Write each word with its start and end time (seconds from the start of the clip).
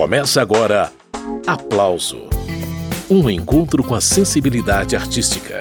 Começa 0.00 0.40
agora 0.40 0.90
Aplauso 1.46 2.22
Um 3.10 3.28
encontro 3.28 3.84
com 3.84 3.94
a 3.94 4.00
sensibilidade 4.00 4.96
artística. 4.96 5.60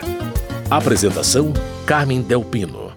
Apresentação: 0.71 1.51
Carmen 1.85 2.21
Delpino. 2.21 2.93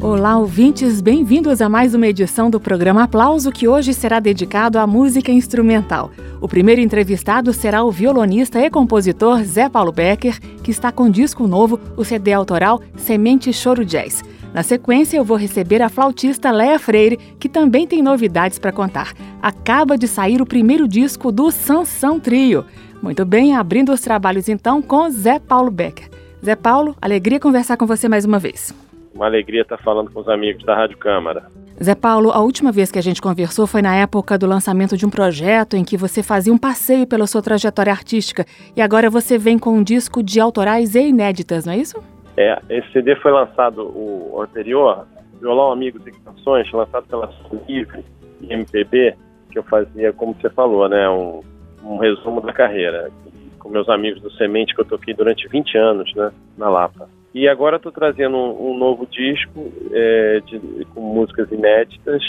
Olá, 0.00 0.38
ouvintes, 0.38 1.00
bem-vindos 1.00 1.60
a 1.60 1.68
mais 1.68 1.96
uma 1.96 2.06
edição 2.06 2.48
do 2.48 2.60
programa 2.60 3.02
Aplauso, 3.02 3.50
que 3.50 3.66
hoje 3.66 3.92
será 3.92 4.20
dedicado 4.20 4.78
à 4.78 4.86
música 4.86 5.32
instrumental. 5.32 6.12
O 6.40 6.46
primeiro 6.46 6.80
entrevistado 6.80 7.52
será 7.52 7.82
o 7.82 7.90
violonista 7.90 8.60
e 8.60 8.70
compositor 8.70 9.42
Zé 9.42 9.68
Paulo 9.68 9.90
Becker, 9.90 10.38
que 10.62 10.70
está 10.70 10.92
com 10.92 11.10
disco 11.10 11.48
novo, 11.48 11.80
o 11.96 12.04
CD 12.04 12.32
autoral 12.32 12.80
Semente 12.96 13.52
Choro 13.52 13.84
Jazz. 13.84 14.22
Na 14.54 14.62
sequência, 14.62 15.16
eu 15.16 15.24
vou 15.24 15.36
receber 15.36 15.82
a 15.82 15.88
flautista 15.88 16.52
Léa 16.52 16.78
Freire, 16.78 17.16
que 17.40 17.48
também 17.48 17.88
tem 17.88 18.00
novidades 18.00 18.56
para 18.56 18.70
contar. 18.70 19.12
Acaba 19.42 19.98
de 19.98 20.06
sair 20.06 20.40
o 20.40 20.46
primeiro 20.46 20.86
disco 20.86 21.32
do 21.32 21.50
Sansão 21.50 22.20
Trio. 22.20 22.64
Muito 23.02 23.24
bem, 23.24 23.56
abrindo 23.56 23.92
os 23.92 24.00
trabalhos 24.00 24.48
então 24.48 24.80
com 24.80 25.10
Zé 25.10 25.40
Paulo 25.40 25.72
Becker. 25.72 26.08
Zé 26.44 26.54
Paulo, 26.54 26.94
alegria 27.02 27.40
conversar 27.40 27.76
com 27.76 27.84
você 27.84 28.08
mais 28.08 28.24
uma 28.24 28.38
vez. 28.38 28.72
Uma 29.12 29.26
alegria 29.26 29.62
estar 29.62 29.78
falando 29.78 30.12
com 30.12 30.20
os 30.20 30.28
amigos 30.28 30.64
da 30.64 30.76
Rádio 30.76 30.98
Câmara. 30.98 31.50
Zé 31.82 31.96
Paulo, 31.96 32.30
a 32.30 32.38
última 32.38 32.70
vez 32.70 32.92
que 32.92 32.98
a 32.98 33.02
gente 33.02 33.20
conversou 33.20 33.66
foi 33.66 33.82
na 33.82 33.96
época 33.96 34.38
do 34.38 34.46
lançamento 34.46 34.96
de 34.96 35.04
um 35.04 35.10
projeto 35.10 35.76
em 35.76 35.82
que 35.82 35.96
você 35.96 36.22
fazia 36.22 36.52
um 36.52 36.58
passeio 36.58 37.08
pela 37.08 37.26
sua 37.26 37.42
trajetória 37.42 37.92
artística 37.92 38.46
e 38.76 38.80
agora 38.80 39.10
você 39.10 39.36
vem 39.36 39.58
com 39.58 39.76
um 39.76 39.82
disco 39.82 40.22
de 40.22 40.38
autorais 40.38 40.94
e 40.94 41.08
inéditas, 41.08 41.66
não 41.66 41.72
é 41.72 41.78
isso? 41.78 42.13
É, 42.36 42.60
esse 42.68 42.90
CD 42.92 43.14
foi 43.16 43.32
lançado, 43.32 43.82
o 43.82 44.40
anterior, 44.40 45.06
Violão 45.40 45.72
Amigos 45.72 46.04
e 46.06 46.10
Canções, 46.10 46.70
lançado 46.72 47.06
pela 47.06 47.30
Livre 47.68 48.04
e 48.40 48.52
MPB, 48.52 49.14
que 49.50 49.58
eu 49.58 49.62
fazia, 49.62 50.12
como 50.12 50.34
você 50.34 50.50
falou, 50.50 50.88
né, 50.88 51.08
um, 51.08 51.40
um 51.84 51.96
resumo 51.98 52.40
da 52.40 52.52
carreira, 52.52 53.10
com 53.58 53.68
meus 53.68 53.88
amigos 53.88 54.20
do 54.20 54.30
Semente, 54.32 54.74
que 54.74 54.80
eu 54.80 54.84
toquei 54.84 55.14
durante 55.14 55.46
20 55.48 55.78
anos, 55.78 56.14
né, 56.14 56.32
na 56.58 56.68
Lapa. 56.68 57.08
E 57.32 57.48
agora 57.48 57.76
estou 57.76 57.92
trazendo 57.92 58.36
um, 58.36 58.70
um, 58.70 58.78
novo 58.78 59.06
disco 59.06 59.72
é, 59.92 60.40
de, 60.46 60.84
com 60.94 61.00
músicas 61.00 61.50
inéditas, 61.50 62.22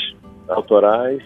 autorais, 0.48 1.22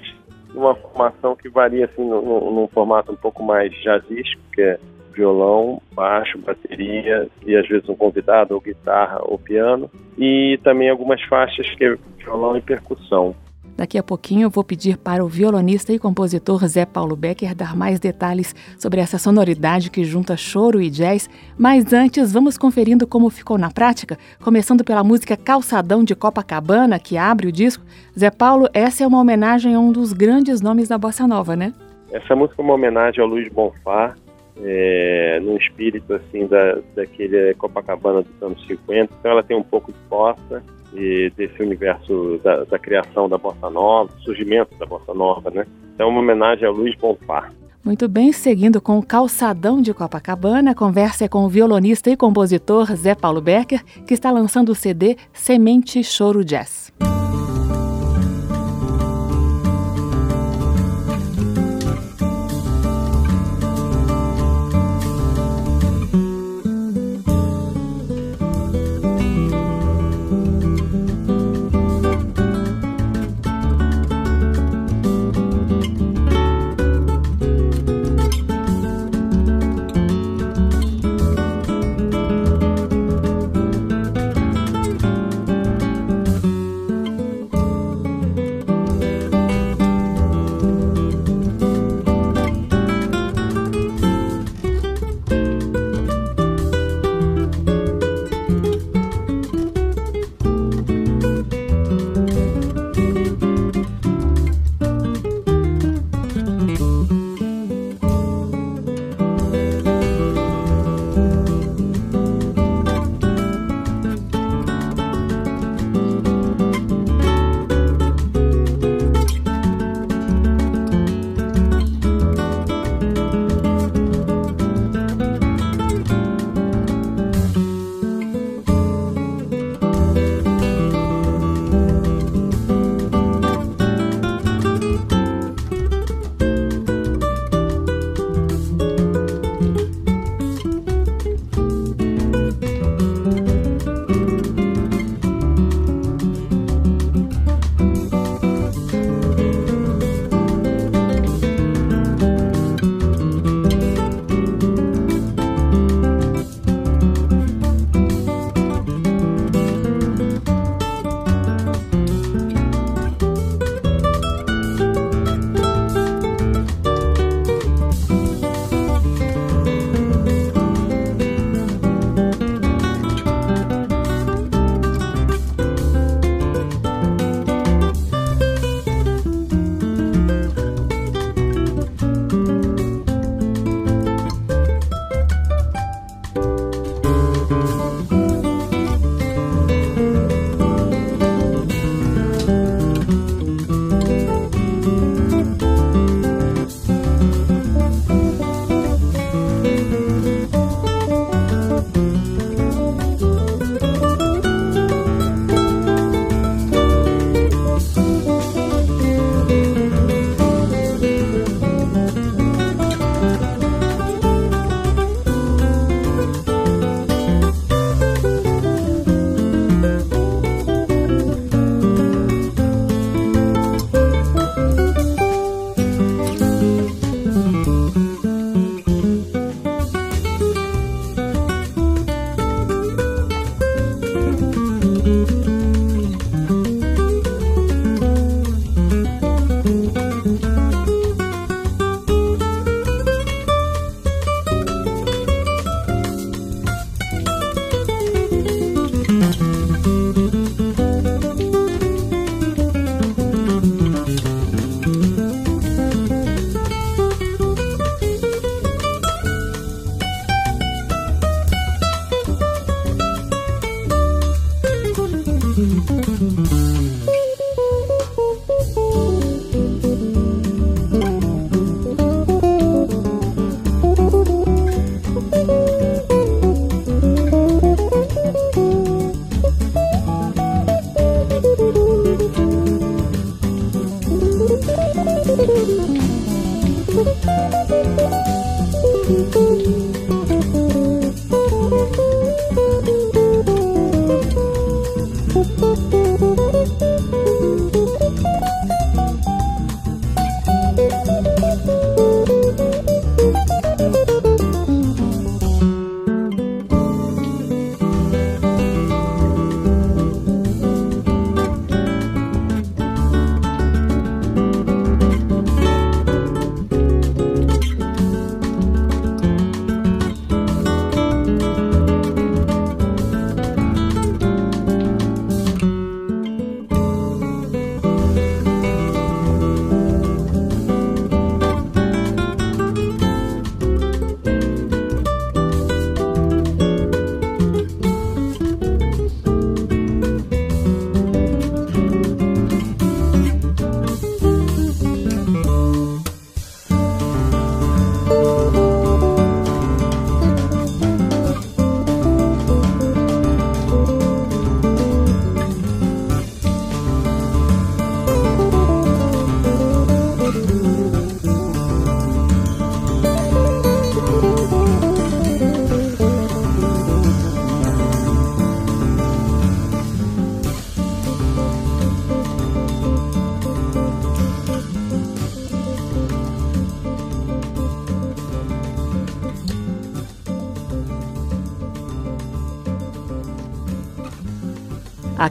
uma 0.53 0.75
formação 0.75 1.35
que 1.35 1.49
varia 1.49 1.85
assim 1.85 2.03
num, 2.03 2.51
num 2.51 2.67
formato 2.67 3.11
um 3.11 3.15
pouco 3.15 3.43
mais 3.43 3.71
jazzístico, 3.81 4.41
que 4.53 4.61
é 4.61 4.79
violão, 5.13 5.81
baixo, 5.93 6.37
bateria 6.37 7.27
e 7.45 7.55
às 7.55 7.67
vezes 7.67 7.87
um 7.89 7.95
convidado, 7.95 8.53
ou 8.53 8.61
guitarra 8.61 9.19
ou 9.21 9.37
piano, 9.37 9.89
e 10.17 10.59
também 10.63 10.89
algumas 10.89 11.21
faixas 11.23 11.69
que 11.75 11.83
é 11.83 11.97
violão 12.17 12.57
e 12.57 12.61
percussão. 12.61 13.35
Daqui 13.79 13.97
a 13.97 14.03
pouquinho 14.03 14.43
eu 14.43 14.49
vou 14.49 14.61
pedir 14.61 14.97
para 14.97 15.23
o 15.23 15.29
violonista 15.29 15.93
e 15.93 15.97
compositor 15.97 16.67
Zé 16.67 16.85
Paulo 16.85 17.15
Becker 17.15 17.55
dar 17.55 17.77
mais 17.77 17.97
detalhes 17.97 18.53
sobre 18.77 18.99
essa 18.99 19.17
sonoridade 19.17 19.89
que 19.89 20.03
junta 20.03 20.35
choro 20.35 20.81
e 20.81 20.89
jazz, 20.89 21.29
mas 21.57 21.93
antes 21.93 22.33
vamos 22.33 22.57
conferindo 22.57 23.07
como 23.07 23.29
ficou 23.29 23.57
na 23.57 23.71
prática, 23.71 24.17
começando 24.43 24.83
pela 24.83 25.01
música 25.01 25.37
Calçadão 25.37 26.03
de 26.03 26.13
Copacabana, 26.13 26.99
que 26.99 27.17
abre 27.17 27.47
o 27.47 27.53
disco. 27.53 27.85
Zé 28.19 28.29
Paulo, 28.29 28.67
essa 28.73 29.05
é 29.05 29.07
uma 29.07 29.21
homenagem 29.21 29.73
a 29.73 29.79
um 29.79 29.93
dos 29.93 30.11
grandes 30.11 30.59
nomes 30.59 30.89
da 30.89 30.97
bossa 30.97 31.25
nova, 31.25 31.55
né? 31.55 31.73
Essa 32.11 32.35
música 32.35 32.61
é 32.61 32.65
uma 32.65 32.73
homenagem 32.73 33.23
ao 33.23 33.29
Luiz 33.29 33.47
Bonfá, 33.47 34.13
é, 34.61 35.39
no 35.41 35.57
espírito 35.57 36.13
assim 36.13 36.47
da, 36.47 36.79
daquele 36.95 37.53
Copacabana 37.55 38.21
dos 38.21 38.43
anos 38.43 38.65
50. 38.67 39.13
Então 39.19 39.31
ela 39.31 39.43
tem 39.43 39.57
um 39.57 39.63
pouco 39.63 39.91
de 39.91 39.99
bossa 40.09 40.63
e 40.93 41.31
desse 41.35 41.61
universo 41.61 42.39
da, 42.43 42.63
da, 42.63 42.79
criação 42.79 43.29
da 43.29 43.37
bossa 43.37 43.69
nova, 43.69 44.11
surgimento 44.23 44.75
da 44.77 44.85
bossa 44.85 45.13
nova, 45.13 45.49
né? 45.51 45.65
Então 45.93 46.07
é 46.07 46.09
uma 46.09 46.19
homenagem 46.19 46.65
a 46.65 46.71
Luiz 46.71 46.95
Bonfá. 46.95 47.49
Muito 47.83 48.07
bem, 48.09 48.31
seguindo 48.33 48.81
com 48.81 48.99
o 48.99 49.05
Calçadão 49.05 49.81
de 49.81 49.93
Copacabana, 49.93 50.71
a 50.71 50.75
conversa 50.75 51.25
é 51.25 51.27
com 51.29 51.45
o 51.45 51.49
violonista 51.49 52.09
e 52.09 52.17
compositor 52.17 52.93
Zé 52.95 53.15
Paulo 53.15 53.41
Becker, 53.41 53.83
que 54.05 54.13
está 54.13 54.29
lançando 54.31 54.69
o 54.69 54.75
CD 54.75 55.15
Semente 55.31 56.03
Choro 56.03 56.43
Jazz. 56.43 56.91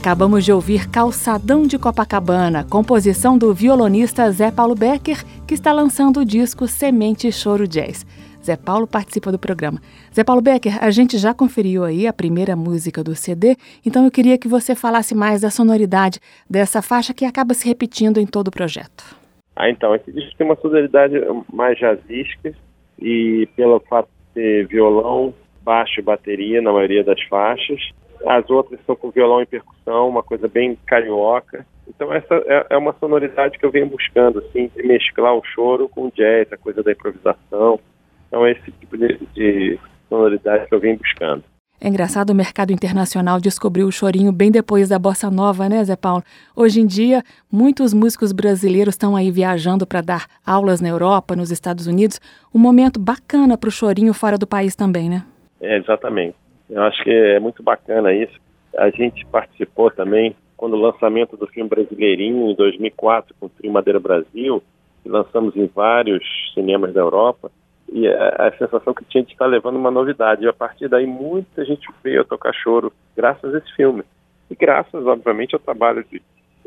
Acabamos 0.08 0.42
de 0.42 0.50
ouvir 0.50 0.88
Calçadão 0.88 1.66
de 1.66 1.78
Copacabana, 1.78 2.64
composição 2.64 3.36
do 3.36 3.52
violonista 3.52 4.30
Zé 4.30 4.50
Paulo 4.50 4.74
Becker, 4.74 5.18
que 5.46 5.52
está 5.52 5.70
lançando 5.70 6.20
o 6.20 6.24
disco 6.24 6.66
Semente 6.66 7.30
Choro 7.30 7.68
Jazz. 7.68 8.06
Zé 8.42 8.56
Paulo 8.56 8.86
participa 8.86 9.30
do 9.30 9.38
programa. 9.38 9.78
Zé 10.10 10.24
Paulo 10.24 10.40
Becker, 10.40 10.82
a 10.82 10.90
gente 10.90 11.18
já 11.18 11.34
conferiu 11.34 11.84
aí 11.84 12.06
a 12.06 12.12
primeira 12.14 12.56
música 12.56 13.04
do 13.04 13.14
CD, 13.14 13.54
então 13.84 14.02
eu 14.06 14.10
queria 14.10 14.38
que 14.38 14.48
você 14.48 14.74
falasse 14.74 15.14
mais 15.14 15.42
da 15.42 15.50
sonoridade 15.50 16.20
dessa 16.48 16.80
faixa 16.80 17.12
que 17.12 17.26
acaba 17.26 17.52
se 17.52 17.68
repetindo 17.68 18.18
em 18.18 18.26
todo 18.26 18.48
o 18.48 18.50
projeto. 18.50 19.14
Ah, 19.54 19.68
então, 19.68 19.94
esse 19.94 20.10
disco 20.10 20.34
tem 20.38 20.46
uma 20.46 20.56
sonoridade 20.56 21.16
mais 21.52 21.78
jazzística 21.78 22.54
e 22.98 23.46
pelo 23.54 23.78
fato 23.80 24.06
de 24.06 24.40
ter 24.40 24.66
violão, 24.68 25.34
baixo 25.62 26.00
e 26.00 26.02
bateria 26.02 26.62
na 26.62 26.72
maioria 26.72 27.04
das 27.04 27.22
faixas, 27.24 27.90
as 28.26 28.48
outras 28.50 28.80
são 28.86 28.96
com 28.96 29.10
violão 29.10 29.42
e 29.42 29.46
percussão, 29.46 30.08
uma 30.08 30.22
coisa 30.22 30.48
bem 30.48 30.76
carioca. 30.86 31.66
Então 31.88 32.12
essa 32.12 32.34
é, 32.46 32.66
é 32.70 32.76
uma 32.76 32.94
sonoridade 33.00 33.58
que 33.58 33.64
eu 33.64 33.70
venho 33.70 33.86
buscando, 33.86 34.38
assim, 34.40 34.70
de 34.74 34.82
mesclar 34.82 35.34
o 35.34 35.44
choro 35.44 35.88
com 35.88 36.06
o 36.06 36.12
jazz, 36.12 36.52
a 36.52 36.56
coisa 36.56 36.82
da 36.82 36.92
improvisação. 36.92 37.80
Então 38.26 38.44
é 38.44 38.52
esse 38.52 38.70
tipo 38.72 38.96
de, 38.96 39.18
de 39.34 39.78
sonoridade 40.08 40.66
que 40.66 40.74
eu 40.74 40.80
venho 40.80 40.98
buscando. 40.98 41.44
É 41.80 41.86
engraçado, 41.86 42.30
o 42.30 42.34
mercado 42.34 42.72
internacional 42.72 43.40
descobriu 43.40 43.86
o 43.86 43.92
chorinho 43.92 44.32
bem 44.32 44.50
depois 44.50 44.88
da 44.88 44.98
bossa 44.98 45.30
nova, 45.30 45.68
né, 45.68 45.84
Zé 45.84 45.94
Paulo? 45.94 46.24
Hoje 46.56 46.80
em 46.80 46.86
dia, 46.86 47.22
muitos 47.50 47.94
músicos 47.94 48.32
brasileiros 48.32 48.94
estão 48.94 49.14
aí 49.14 49.30
viajando 49.30 49.86
para 49.86 50.00
dar 50.00 50.26
aulas 50.44 50.80
na 50.80 50.88
Europa, 50.88 51.36
nos 51.36 51.52
Estados 51.52 51.86
Unidos. 51.86 52.20
Um 52.52 52.58
momento 52.58 52.98
bacana 52.98 53.56
para 53.56 53.68
o 53.68 53.70
chorinho 53.70 54.12
fora 54.12 54.36
do 54.36 54.46
país 54.46 54.74
também, 54.74 55.08
né? 55.08 55.24
É, 55.60 55.76
exatamente. 55.78 56.34
Eu 56.68 56.82
acho 56.82 57.02
que 57.02 57.10
é 57.10 57.40
muito 57.40 57.62
bacana 57.62 58.12
isso. 58.12 58.38
A 58.76 58.90
gente 58.90 59.24
participou 59.26 59.90
também 59.90 60.36
quando 60.56 60.74
o 60.74 60.80
lançamento 60.80 61.36
do 61.36 61.46
filme 61.46 61.70
Brasileirinho 61.70 62.50
em 62.50 62.54
2004 62.54 63.34
com 63.38 63.46
o 63.46 63.48
Trio 63.48 63.72
Madeira 63.72 64.00
Brasil, 64.00 64.62
que 65.02 65.08
lançamos 65.08 65.56
em 65.56 65.66
vários 65.66 66.22
cinemas 66.52 66.92
da 66.92 67.00
Europa, 67.00 67.50
e 67.90 68.06
a, 68.06 68.48
a, 68.48 68.52
sensação 68.58 68.92
que 68.92 69.04
tinha 69.04 69.24
de 69.24 69.32
estar 69.32 69.46
levando 69.46 69.76
uma 69.76 69.90
novidade. 69.90 70.44
E 70.44 70.48
a 70.48 70.52
partir 70.52 70.88
daí 70.88 71.06
muita 71.06 71.64
gente 71.64 71.88
veio 72.02 72.20
a 72.20 72.24
tocar 72.24 72.52
choro 72.52 72.92
graças 73.16 73.54
a 73.54 73.58
esse 73.58 73.72
filme. 73.74 74.02
E 74.50 74.54
graças, 74.54 75.06
obviamente, 75.06 75.54
ao 75.54 75.60
trabalho 75.60 76.04
de, 76.10 76.20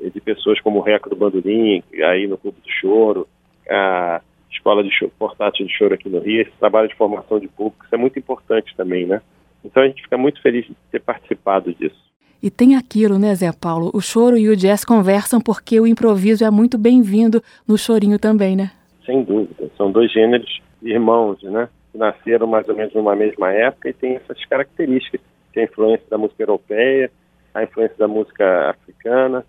de 0.09 0.21
pessoas 0.21 0.59
como 0.61 0.79
o 0.79 0.81
Reco 0.81 1.09
do 1.09 1.15
Bandolim, 1.15 1.83
aí 2.03 2.27
no 2.27 2.37
Clube 2.37 2.59
do 2.61 2.71
Choro, 2.71 3.27
a 3.69 4.21
Escola 4.51 4.83
de 4.83 4.91
Choro, 4.91 5.11
Portátil 5.19 5.65
de 5.65 5.73
Choro 5.73 5.93
aqui 5.93 6.09
no 6.09 6.19
Rio, 6.19 6.41
esse 6.41 6.57
trabalho 6.59 6.87
de 6.87 6.95
formação 6.95 7.39
de 7.39 7.47
público, 7.47 7.85
isso 7.85 7.95
é 7.95 7.97
muito 7.97 8.17
importante 8.17 8.75
também, 8.75 9.05
né? 9.05 9.21
Então 9.63 9.83
a 9.83 9.87
gente 9.87 10.01
fica 10.01 10.17
muito 10.17 10.41
feliz 10.41 10.65
de 10.65 10.75
ter 10.91 10.99
participado 10.99 11.73
disso. 11.73 12.11
E 12.41 12.49
tem 12.49 12.75
aquilo, 12.75 13.19
né, 13.19 13.35
Zé 13.35 13.51
Paulo? 13.51 13.91
O 13.93 14.01
choro 14.01 14.35
e 14.35 14.49
o 14.49 14.55
jazz 14.55 14.83
conversam 14.83 15.39
porque 15.39 15.79
o 15.79 15.85
improviso 15.85 16.43
é 16.43 16.49
muito 16.49 16.77
bem-vindo 16.77 17.41
no 17.67 17.77
chorinho 17.77 18.17
também, 18.17 18.55
né? 18.55 18.71
Sem 19.05 19.23
dúvida. 19.23 19.69
São 19.77 19.91
dois 19.91 20.11
gêneros 20.11 20.59
irmãos, 20.81 21.41
né? 21.43 21.69
Que 21.91 21.99
nasceram 21.99 22.47
mais 22.47 22.67
ou 22.67 22.75
menos 22.75 22.93
numa 22.95 23.15
mesma 23.15 23.51
época 23.51 23.89
e 23.89 23.93
têm 23.93 24.15
essas 24.15 24.43
características. 24.45 25.21
Tem 25.53 25.63
a 25.63 25.65
influência 25.67 26.05
da 26.09 26.17
música 26.17 26.41
europeia, 26.41 27.11
a 27.53 27.63
influência 27.63 27.97
da 27.97 28.07
música 28.07 28.71
africana. 28.71 29.45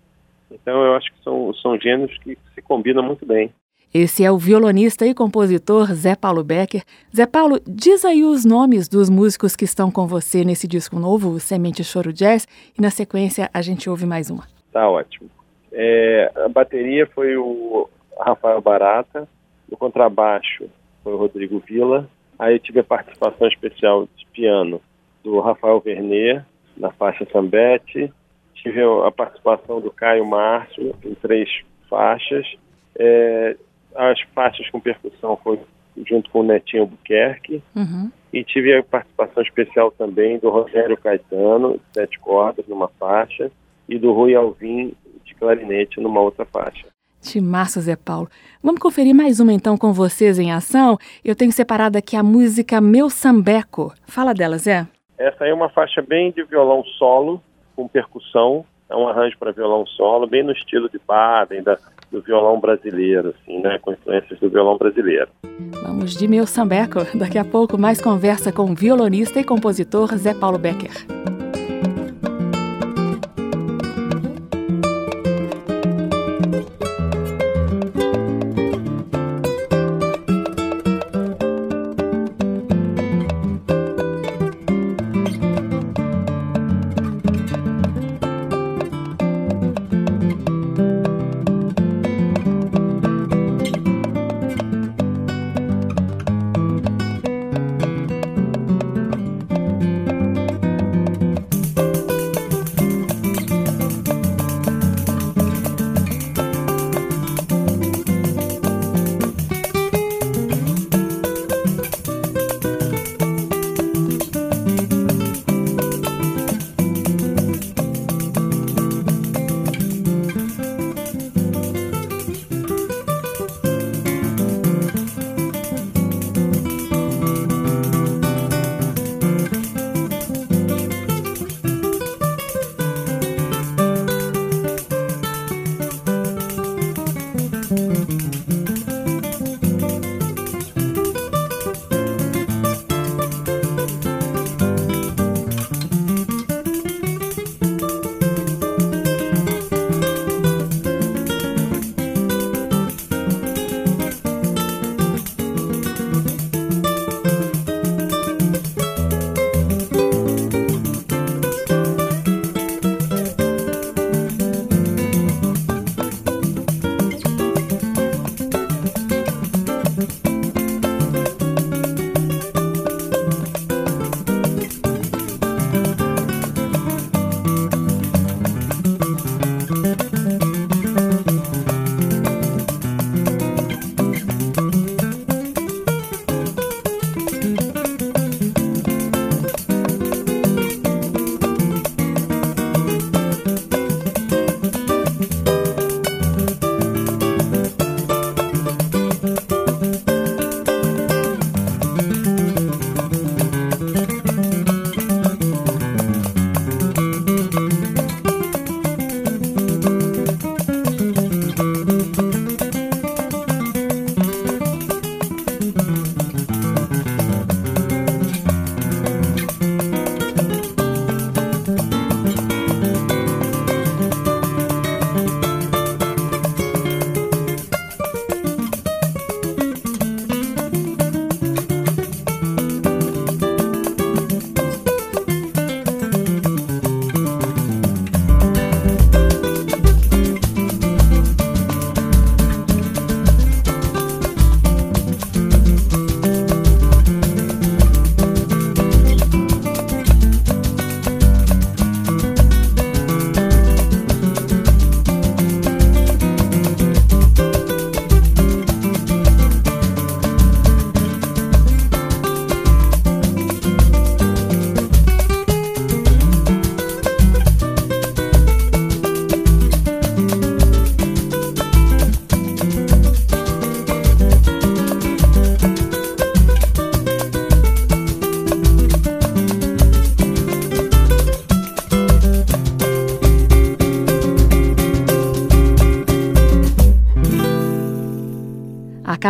Então 0.51 0.85
eu 0.85 0.93
acho 0.93 1.11
que 1.11 1.23
são, 1.23 1.51
são 1.55 1.79
gêneros 1.79 2.15
que 2.19 2.37
se 2.53 2.61
combinam 2.61 3.01
muito 3.01 3.25
bem. 3.25 3.51
Esse 3.93 4.23
é 4.23 4.31
o 4.31 4.39
violonista 4.39 5.05
e 5.05 5.13
compositor 5.13 5.93
Zé 5.93 6.15
Paulo 6.15 6.43
Becker. 6.43 6.81
Zé 7.15 7.27
Paulo, 7.27 7.59
diz 7.67 8.03
aí 8.03 8.23
os 8.23 8.43
nomes 8.43 8.87
dos 8.89 9.07
músicos 9.07 9.55
que 9.55 9.65
estão 9.65 9.91
com 9.91 10.07
você 10.07 10.43
nesse 10.43 10.67
disco 10.67 10.97
novo, 10.97 11.39
Semente 11.39 11.83
Choro 11.83 12.11
Jazz, 12.11 12.47
e 12.75 12.81
na 12.81 12.89
sequência 12.89 13.51
a 13.53 13.61
gente 13.61 13.87
ouve 13.87 14.07
mais 14.07 14.31
uma. 14.31 14.47
Tá 14.71 14.89
ótimo. 14.89 15.29
É, 15.71 16.31
a 16.35 16.49
bateria 16.49 17.05
foi 17.05 17.37
o 17.37 17.87
Rafael 18.19 18.59
Barata, 18.61 19.27
o 19.69 19.77
contrabaixo 19.77 20.67
foi 21.03 21.13
o 21.13 21.17
Rodrigo 21.17 21.59
Vila, 21.59 22.09
aí 22.39 22.55
eu 22.55 22.59
tive 22.59 22.79
a 22.79 22.83
participação 22.83 23.47
especial 23.47 24.07
de 24.15 24.25
piano 24.33 24.81
do 25.23 25.39
Rafael 25.39 25.79
Vernet, 25.79 26.43
na 26.75 26.89
faixa 26.89 27.27
Sambete, 27.31 28.11
tive 28.55 28.81
a 29.05 29.11
participação 29.11 29.79
do 29.79 29.91
Caio 29.91 30.25
Márcio 30.25 30.95
em 31.05 31.13
três 31.13 31.47
faixas, 31.87 32.55
é, 32.97 33.55
as 33.95 34.19
faixas 34.33 34.69
com 34.69 34.79
percussão 34.79 35.37
foi 35.43 35.59
junto 36.07 36.29
com 36.29 36.39
o 36.39 36.43
Netinho 36.43 36.85
Buquerque. 36.85 37.61
Uhum. 37.75 38.11
E 38.31 38.43
tive 38.43 38.75
a 38.75 38.83
participação 38.83 39.43
especial 39.43 39.91
também 39.91 40.39
do 40.39 40.49
Rogério 40.49 40.97
Caetano, 40.97 41.79
sete 41.93 42.19
cordas 42.19 42.65
numa 42.67 42.87
faixa, 42.99 43.51
e 43.87 43.99
do 43.99 44.11
Rui 44.11 44.33
Alvim, 44.33 44.93
de 45.23 45.35
clarinete, 45.35 45.99
numa 45.99 46.19
outra 46.19 46.45
faixa. 46.45 46.87
Timaço, 47.21 47.79
Zé 47.79 47.95
Paulo. 47.95 48.27
Vamos 48.61 48.81
conferir 48.81 49.15
mais 49.15 49.39
uma 49.39 49.53
então 49.53 49.77
com 49.77 49.93
vocês 49.93 50.37
em 50.39 50.51
ação? 50.51 50.97
Eu 51.23 51.35
tenho 51.35 51.51
separado 51.51 51.97
aqui 51.97 52.17
a 52.17 52.23
música 52.23 52.81
Meu 52.81 53.09
Sambeco. 53.09 53.93
Fala 54.05 54.33
dela, 54.33 54.57
Zé. 54.57 54.85
Essa 55.17 55.45
aí 55.45 55.51
é 55.51 55.53
uma 55.53 55.69
faixa 55.69 56.01
bem 56.01 56.31
de 56.31 56.43
violão 56.43 56.83
solo, 56.97 57.41
com 57.75 57.87
percussão. 57.87 58.65
É 58.89 58.95
um 58.95 59.07
arranjo 59.07 59.37
para 59.37 59.51
violão 59.51 59.85
solo, 59.85 60.27
bem 60.27 60.43
no 60.43 60.51
estilo 60.51 60.89
de 60.89 60.99
Baden, 61.07 61.63
da, 61.63 61.77
do 62.13 62.21
violão 62.21 62.59
brasileiro, 62.59 63.33
assim, 63.35 63.59
né, 63.59 63.79
com 63.81 63.91
influências 63.91 64.39
do 64.39 64.49
violão 64.49 64.77
brasileiro. 64.77 65.27
Vamos 65.81 66.15
de 66.15 66.27
meu 66.27 66.45
sambeco. 66.45 66.99
Daqui 67.17 67.37
a 67.37 67.43
pouco 67.43 67.77
mais 67.77 67.99
conversa 67.99 68.51
com 68.51 68.71
o 68.71 68.75
violonista 68.75 69.39
e 69.39 69.43
compositor 69.43 70.15
Zé 70.15 70.33
Paulo 70.33 70.59
Becker. 70.59 71.32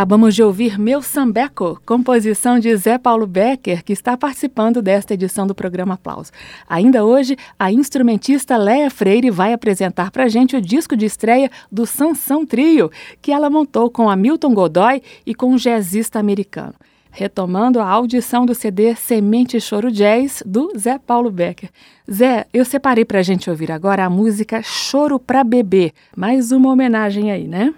Acabamos 0.04 0.34
de 0.34 0.42
ouvir 0.42 0.78
Meu 0.78 1.00
Sambeco, 1.00 1.80
composição 1.86 2.58
de 2.58 2.76
Zé 2.76 2.98
Paulo 2.98 3.26
Becker, 3.26 3.82
que 3.82 3.94
está 3.94 4.18
participando 4.18 4.82
desta 4.82 5.14
edição 5.14 5.46
do 5.46 5.54
programa 5.54 5.94
Aplauso. 5.94 6.30
Ainda 6.68 7.06
hoje, 7.06 7.38
a 7.58 7.72
instrumentista 7.72 8.58
Léa 8.58 8.90
Freire 8.90 9.30
vai 9.30 9.54
apresentar 9.54 10.10
para 10.10 10.28
gente 10.28 10.54
o 10.54 10.60
disco 10.60 10.94
de 10.94 11.06
estreia 11.06 11.50
do 11.72 11.86
Sansão 11.86 12.44
Trio, 12.44 12.90
que 13.22 13.32
ela 13.32 13.48
montou 13.48 13.90
com 13.90 14.10
Hamilton 14.10 14.52
Godoy 14.52 15.02
e 15.24 15.34
com 15.34 15.52
um 15.52 15.56
jazzista 15.56 16.18
americano. 16.18 16.74
Retomando 17.10 17.80
a 17.80 17.88
audição 17.88 18.44
do 18.44 18.54
CD 18.54 18.94
Semente 18.94 19.58
Choro 19.58 19.90
Jazz, 19.90 20.42
do 20.44 20.70
Zé 20.76 20.98
Paulo 20.98 21.30
Becker. 21.30 21.70
Zé, 22.12 22.44
eu 22.52 22.66
separei 22.66 23.06
para 23.06 23.20
a 23.20 23.22
gente 23.22 23.48
ouvir 23.48 23.72
agora 23.72 24.04
a 24.04 24.10
música 24.10 24.60
Choro 24.62 25.18
para 25.18 25.42
Bebê, 25.42 25.94
mais 26.14 26.52
uma 26.52 26.70
homenagem 26.70 27.32
aí, 27.32 27.48
né? 27.48 27.72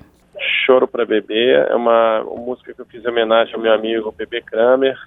Choro 0.66 0.88
para 0.88 1.06
Bebê 1.06 1.52
é 1.52 1.74
uma, 1.76 2.22
uma, 2.22 2.42
música 2.42 2.74
que 2.74 2.80
eu 2.80 2.86
fiz 2.86 3.04
em 3.04 3.08
homenagem 3.08 3.54
ao 3.54 3.60
meu 3.60 3.72
amigo 3.72 4.12
Bebê 4.12 4.42
Kramer, 4.42 4.98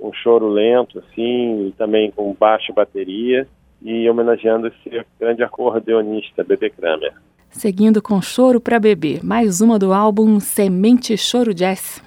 um 0.00 0.12
choro 0.12 0.48
lento, 0.48 0.98
assim, 0.98 1.72
também 1.76 2.10
com 2.10 2.34
baixo 2.34 2.72
bateria, 2.72 3.46
e 3.82 4.08
homenageando 4.08 4.68
esse 4.68 5.04
grande 5.20 5.42
acordeonista, 5.42 6.42
Bebê 6.42 6.70
Kramer. 6.70 7.12
Seguindo 7.50 8.00
com 8.00 8.20
Choro 8.22 8.60
para 8.60 8.80
Bebê, 8.80 9.20
mais 9.22 9.60
uma 9.60 9.78
do 9.78 9.92
álbum 9.92 10.40
Semente 10.40 11.16
Choro 11.18 11.52
Jazz. 11.52 12.02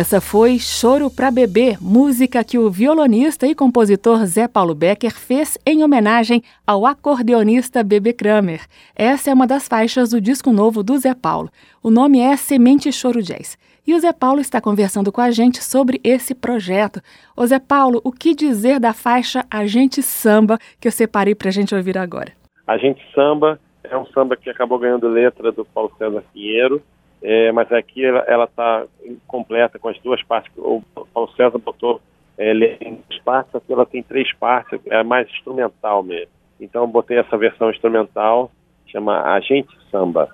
Essa 0.00 0.20
foi 0.20 0.60
Choro 0.60 1.10
para 1.10 1.28
Bebê, 1.28 1.76
música 1.80 2.44
que 2.44 2.56
o 2.56 2.70
violonista 2.70 3.48
e 3.48 3.52
compositor 3.52 4.24
Zé 4.26 4.46
Paulo 4.46 4.72
Becker 4.72 5.10
fez 5.12 5.58
em 5.66 5.82
homenagem 5.82 6.40
ao 6.64 6.86
acordeonista 6.86 7.82
Bebê 7.82 8.12
Kramer. 8.12 8.60
Essa 8.94 9.32
é 9.32 9.34
uma 9.34 9.44
das 9.44 9.66
faixas 9.66 10.10
do 10.10 10.20
disco 10.20 10.52
novo 10.52 10.84
do 10.84 10.96
Zé 10.98 11.16
Paulo. 11.16 11.50
O 11.82 11.90
nome 11.90 12.20
é 12.20 12.36
Semente 12.36 12.92
Choro 12.92 13.20
Jazz. 13.20 13.58
E 13.84 13.92
o 13.92 13.98
Zé 13.98 14.12
Paulo 14.12 14.40
está 14.40 14.60
conversando 14.60 15.10
com 15.10 15.20
a 15.20 15.32
gente 15.32 15.64
sobre 15.64 16.00
esse 16.04 16.32
projeto. 16.32 17.02
Ô 17.36 17.44
Zé 17.44 17.58
Paulo, 17.58 18.00
o 18.04 18.12
que 18.12 18.36
dizer 18.36 18.78
da 18.78 18.92
faixa 18.92 19.44
A 19.50 19.66
Gente 19.66 20.00
Samba 20.00 20.60
que 20.80 20.86
eu 20.86 20.92
separei 20.92 21.34
para 21.34 21.48
a 21.48 21.52
gente 21.52 21.74
ouvir 21.74 21.98
agora? 21.98 22.30
A 22.68 22.78
Gente 22.78 23.02
Samba 23.12 23.58
é 23.82 23.98
um 23.98 24.06
samba 24.06 24.36
que 24.36 24.48
acabou 24.48 24.78
ganhando 24.78 25.08
letra 25.08 25.50
do 25.50 25.64
Paulo 25.64 25.90
César 25.98 26.22
Pinheiro, 26.32 26.80
é, 27.22 27.50
mas 27.52 27.70
aqui 27.72 28.04
ela 28.04 28.44
está 28.44 28.84
completa 29.26 29.78
com 29.78 29.88
as 29.88 29.98
duas 30.00 30.22
partes. 30.22 30.52
O 30.56 30.82
Paulo 31.12 31.30
César 31.32 31.58
botou 31.58 32.00
é, 32.36 32.52
em 32.52 32.94
duas 33.08 33.22
partes, 33.24 33.54
aqui 33.54 33.72
ela 33.72 33.86
tem 33.86 34.02
três 34.02 34.32
partes, 34.34 34.78
é 34.86 35.02
mais 35.02 35.28
instrumental 35.30 36.02
mesmo. 36.02 36.30
Então 36.60 36.82
eu 36.82 36.88
botei 36.88 37.18
essa 37.18 37.36
versão 37.36 37.70
instrumental, 37.70 38.50
chama 38.86 39.22
A 39.22 39.40
Gente 39.40 39.76
Samba. 39.90 40.28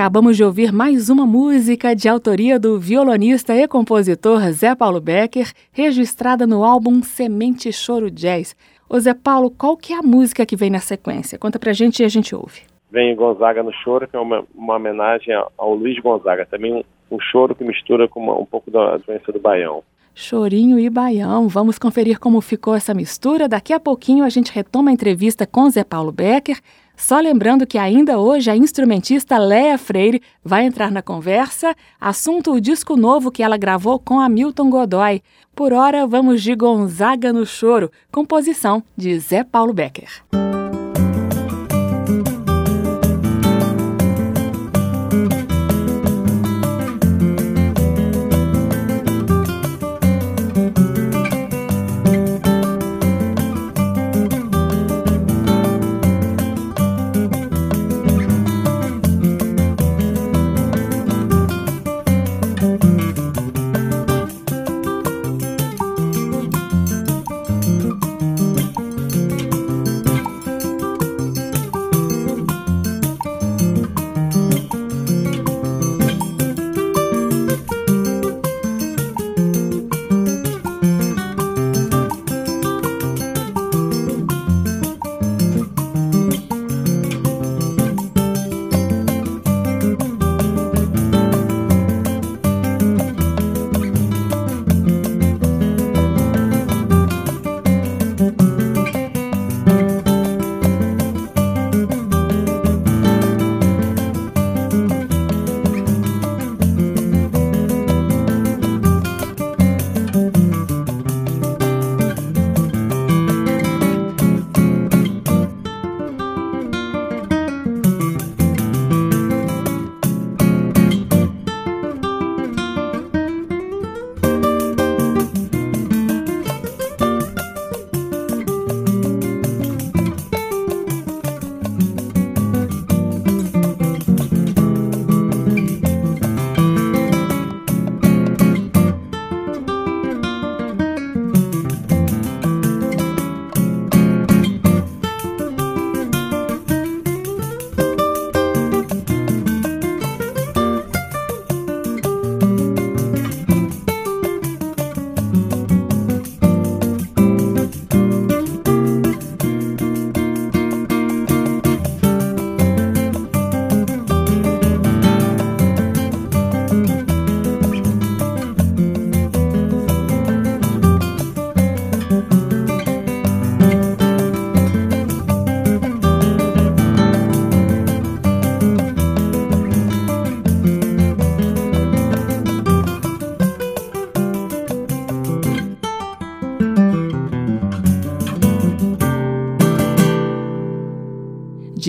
Acabamos 0.00 0.34
de 0.34 0.42
ouvir 0.42 0.72
mais 0.72 1.10
uma 1.10 1.26
música 1.26 1.94
de 1.94 2.08
autoria 2.08 2.58
do 2.58 2.80
violonista 2.80 3.54
e 3.54 3.68
compositor 3.68 4.40
Zé 4.50 4.74
Paulo 4.74 4.98
Becker, 4.98 5.52
registrada 5.70 6.46
no 6.46 6.64
álbum 6.64 7.02
Semente 7.02 7.70
Choro 7.70 8.10
Jazz. 8.10 8.56
Ô 8.88 8.98
Zé 8.98 9.12
Paulo, 9.12 9.50
qual 9.50 9.76
que 9.76 9.92
é 9.92 9.98
a 9.98 10.02
música 10.02 10.46
que 10.46 10.56
vem 10.56 10.70
na 10.70 10.78
sequência? 10.78 11.38
Conta 11.38 11.58
pra 11.58 11.74
gente 11.74 12.00
e 12.00 12.06
a 12.06 12.08
gente 12.08 12.34
ouve. 12.34 12.62
Vem 12.90 13.14
Gonzaga 13.14 13.62
no 13.62 13.74
Choro, 13.74 14.08
que 14.08 14.16
é 14.16 14.18
uma, 14.18 14.42
uma 14.54 14.76
homenagem 14.76 15.34
ao 15.58 15.74
Luiz 15.74 15.98
Gonzaga. 15.98 16.46
Também 16.46 16.72
um, 16.72 16.82
um 17.14 17.20
choro 17.20 17.54
que 17.54 17.62
mistura 17.62 18.08
com 18.08 18.20
uma, 18.20 18.38
um 18.38 18.46
pouco 18.46 18.70
da 18.70 18.96
doença 18.96 19.30
do 19.30 19.38
baião. 19.38 19.82
Chorinho 20.14 20.78
e 20.78 20.88
Baião. 20.88 21.46
Vamos 21.46 21.78
conferir 21.78 22.18
como 22.18 22.40
ficou 22.40 22.74
essa 22.74 22.94
mistura. 22.94 23.46
Daqui 23.46 23.74
a 23.74 23.78
pouquinho 23.78 24.24
a 24.24 24.30
gente 24.30 24.50
retoma 24.50 24.90
a 24.90 24.94
entrevista 24.94 25.46
com 25.46 25.68
Zé 25.68 25.84
Paulo 25.84 26.10
Becker. 26.10 26.58
Só 27.00 27.18
lembrando 27.18 27.66
que 27.66 27.78
ainda 27.78 28.18
hoje 28.18 28.50
a 28.50 28.56
instrumentista 28.56 29.38
Léa 29.38 29.78
Freire 29.78 30.20
vai 30.44 30.66
entrar 30.66 30.92
na 30.92 31.00
conversa, 31.00 31.74
assunto 31.98 32.52
o 32.52 32.60
disco 32.60 32.94
novo 32.94 33.32
que 33.32 33.42
ela 33.42 33.56
gravou 33.56 33.98
com 33.98 34.20
Hamilton 34.20 34.68
Godoy. 34.68 35.22
Por 35.56 35.72
hora, 35.72 36.06
vamos 36.06 36.42
de 36.42 36.54
Gonzaga 36.54 37.32
no 37.32 37.46
Choro, 37.46 37.90
composição 38.12 38.82
de 38.94 39.18
Zé 39.18 39.42
Paulo 39.42 39.72
Becker. 39.72 40.22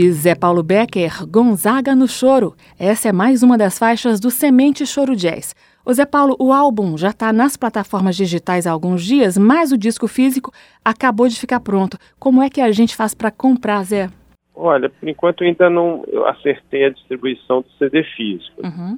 Diz 0.02 0.16
Zé 0.16 0.34
Paulo 0.34 0.64
Becker, 0.64 1.28
Gonzaga 1.30 1.94
no 1.94 2.08
Choro. 2.08 2.56
Essa 2.80 3.10
é 3.10 3.12
mais 3.12 3.44
uma 3.44 3.56
das 3.56 3.78
faixas 3.78 4.20
do 4.20 4.32
Semente 4.32 4.84
Choro 4.84 5.16
Jazz. 5.16 5.54
Ô 5.86 5.94
Zé 5.94 6.08
Paulo, 6.08 6.36
o 6.40 6.52
álbum 6.52 6.98
já 6.98 7.10
está 7.10 7.32
nas 7.32 7.56
plataformas 7.56 8.16
digitais 8.16 8.66
há 8.66 8.72
alguns 8.72 9.06
dias, 9.06 9.38
mas 9.38 9.72
o 9.72 9.78
disco 9.78 10.08
físico 10.08 10.52
acabou 10.84 11.28
de 11.28 11.40
ficar 11.40 11.60
pronto. 11.60 12.00
Como 12.20 12.42
é 12.42 12.50
que 12.50 12.60
a 12.60 12.72
gente 12.72 12.96
faz 12.96 13.14
para 13.14 13.30
comprar, 13.30 13.84
Zé? 13.84 14.10
Olha, 14.56 14.90
por 14.90 15.08
enquanto 15.08 15.44
ainda 15.44 15.70
não 15.70 16.04
acertei 16.26 16.86
a 16.86 16.90
distribuição 16.90 17.62
do 17.62 17.70
CD 17.78 18.04
físico. 18.04 18.60
Uhum. 18.64 18.98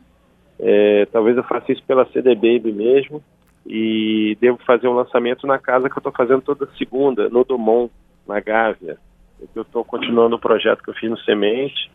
É, 0.58 1.06
talvez 1.12 1.36
eu 1.36 1.44
faça 1.44 1.74
isso 1.74 1.84
pela 1.86 2.06
CD 2.14 2.34
Baby 2.34 2.72
mesmo 2.72 3.22
e 3.68 4.38
devo 4.40 4.58
fazer 4.66 4.88
um 4.88 4.94
lançamento 4.94 5.46
na 5.46 5.60
casa 5.60 5.90
que 5.90 5.98
eu 5.98 6.00
estou 6.00 6.14
fazendo 6.14 6.42
toda 6.44 6.66
segunda, 6.78 7.28
no 7.28 7.44
Dumont, 7.44 7.92
na 8.26 8.40
Gávea. 8.40 8.98
Eu 9.56 9.64
estou 9.64 9.84
continuando 9.84 10.36
o 10.36 10.40
projeto 10.40 10.84
que 10.84 10.90
eu 10.90 10.94
fiz 10.94 11.10
no 11.10 11.18
Semente 11.20 11.92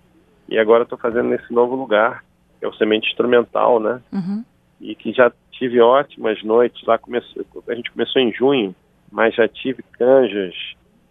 e 0.48 0.58
agora 0.58 0.82
estou 0.82 0.98
fazendo 0.98 1.28
nesse 1.28 1.52
novo 1.52 1.74
lugar, 1.74 2.24
que 2.58 2.64
é 2.64 2.68
o 2.68 2.74
Semente 2.74 3.08
Instrumental, 3.08 3.80
né? 3.80 4.00
Uhum. 4.12 4.44
E 4.80 4.94
que 4.94 5.12
já 5.12 5.32
tive 5.52 5.80
ótimas 5.80 6.42
noites 6.42 6.82
lá. 6.87 6.98
Começou, 6.98 7.44
a 7.68 7.74
gente 7.74 7.90
começou 7.90 8.22
em 8.22 8.32
junho, 8.32 8.74
mas 9.11 9.34
já 9.34 9.48
tive 9.48 9.82
canjas. 9.92 10.54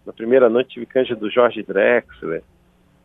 Na 0.06 0.14
primeira 0.14 0.50
noite 0.50 0.72
tive 0.72 0.86
canja 0.86 1.16
do 1.16 1.30
Jorge 1.30 1.64
Drexler, 1.64 2.44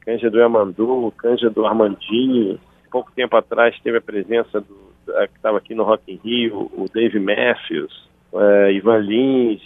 canja 0.01 0.31
do 0.31 0.39
Yamandu, 0.39 1.13
canja 1.19 1.51
do 1.51 1.67
Armandinho. 1.67 2.59
Pouco 2.91 3.11
tempo 3.13 3.37
atrás 3.37 3.79
teve 3.83 3.99
a 3.99 4.03
presença 4.03 4.61
do 4.61 4.93
que 5.05 5.37
estava 5.37 5.59
aqui 5.59 5.75
no 5.75 5.83
Rock 5.83 6.13
in 6.13 6.21
Rio, 6.23 6.71
o 6.73 6.87
Dave 6.93 7.19
Matthews, 7.19 8.09
é, 8.35 8.73
Ivan 8.73 8.99
Lins, 8.99 9.63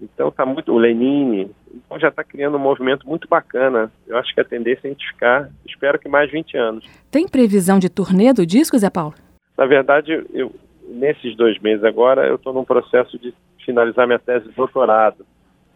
então 0.00 0.30
tá 0.30 0.44
muito 0.44 0.72
o 0.72 0.78
Lenine, 0.78 1.50
então 1.74 1.98
já 1.98 2.08
está 2.08 2.22
criando 2.22 2.56
um 2.56 2.60
movimento 2.60 3.08
muito 3.08 3.26
bacana. 3.28 3.90
Eu 4.06 4.16
acho 4.18 4.34
que 4.34 4.40
a 4.40 4.44
tendência 4.44 4.86
é 4.86 4.88
a 4.88 4.92
gente 4.92 5.06
ficar, 5.08 5.50
espero 5.66 5.98
que 5.98 6.08
mais 6.08 6.30
20 6.30 6.56
anos. 6.56 6.84
Tem 7.10 7.26
previsão 7.26 7.78
de 7.78 7.88
turnê 7.88 8.32
do 8.32 8.46
disco, 8.46 8.78
Zé 8.78 8.90
Paulo? 8.90 9.14
Na 9.56 9.66
verdade, 9.66 10.12
eu 10.34 10.52
nesses 10.88 11.36
dois 11.36 11.58
meses 11.60 11.84
agora 11.84 12.26
eu 12.26 12.36
estou 12.36 12.52
num 12.52 12.64
processo 12.64 13.18
de 13.18 13.34
finalizar 13.64 14.06
minha 14.06 14.18
tese 14.18 14.48
de 14.48 14.54
doutorado. 14.54 15.26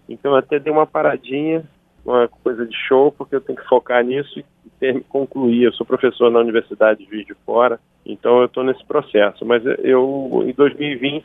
Então 0.08 0.32
eu 0.32 0.36
até 0.38 0.58
dei 0.58 0.72
uma 0.72 0.86
paradinha, 0.86 1.64
uma 2.04 2.28
coisa 2.28 2.66
de 2.66 2.76
show, 2.88 3.12
porque 3.12 3.34
eu 3.34 3.40
tenho 3.40 3.58
que 3.58 3.68
focar 3.68 4.04
nisso 4.04 4.38
e 4.38 4.44
ter, 4.78 5.02
concluir. 5.08 5.64
Eu 5.64 5.72
sou 5.72 5.86
professor 5.86 6.30
na 6.30 6.40
Universidade 6.40 7.04
de 7.04 7.10
Juiz 7.10 7.26
de 7.26 7.34
Fora, 7.46 7.80
então 8.04 8.40
eu 8.40 8.46
estou 8.46 8.64
nesse 8.64 8.84
processo. 8.84 9.44
Mas 9.44 9.62
eu, 9.82 10.44
em 10.46 10.52
2020, 10.52 11.24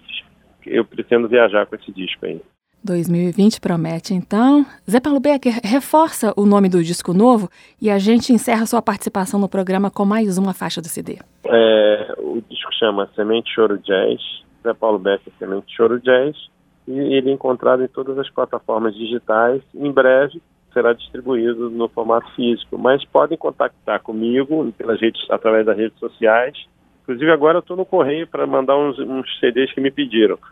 eu 0.67 0.84
pretendo 0.84 1.27
viajar 1.27 1.65
com 1.65 1.75
esse 1.75 1.91
disco 1.91 2.25
ainda. 2.25 2.43
2020 2.85 3.59
promete, 3.59 4.13
então. 4.13 4.65
Zé 4.89 4.99
Paulo 4.99 5.19
Becker 5.19 5.59
reforça 5.63 6.33
o 6.37 6.45
nome 6.45 6.69
do 6.69 6.83
disco 6.83 7.13
novo 7.13 7.49
e 7.81 7.89
a 7.89 7.97
gente 7.97 8.31
encerra 8.31 8.65
sua 8.65 8.81
participação 8.81 9.39
no 9.39 9.49
programa 9.49 9.89
com 9.89 10.05
mais 10.05 10.37
uma 10.37 10.53
faixa 10.53 10.81
do 10.81 10.87
CD. 10.87 11.17
É, 11.45 12.13
o 12.19 12.41
disco 12.49 12.71
chama 12.79 13.09
Semente 13.15 13.51
Choro 13.53 13.77
Jazz, 13.79 14.21
Zé 14.63 14.73
Paulo 14.73 14.99
Becker 14.99 15.33
Semente 15.39 15.75
Choro 15.75 15.99
Jazz, 15.99 16.35
e 16.87 16.91
ele 16.91 17.31
é 17.31 17.33
encontrado 17.33 17.83
em 17.83 17.87
todas 17.87 18.17
as 18.19 18.29
plataformas 18.29 18.95
digitais. 18.95 19.61
Em 19.73 19.91
breve 19.91 20.41
será 20.71 20.93
distribuído 20.93 21.69
no 21.69 21.87
formato 21.87 22.29
físico, 22.35 22.77
mas 22.77 23.03
podem 23.05 23.37
contactar 23.37 24.01
comigo 24.01 24.71
pelas 24.77 24.99
redes, 24.99 25.25
através 25.29 25.65
das 25.65 25.77
redes 25.77 25.97
sociais. 25.97 26.53
Inclusive 27.03 27.31
agora 27.31 27.57
eu 27.57 27.61
estou 27.61 27.77
no 27.77 27.85
correio 27.85 28.27
para 28.27 28.45
mandar 28.45 28.77
uns, 28.77 28.99
uns 28.99 29.39
CDs 29.39 29.71
que 29.73 29.79
me 29.79 29.89
pediram. 29.89 30.37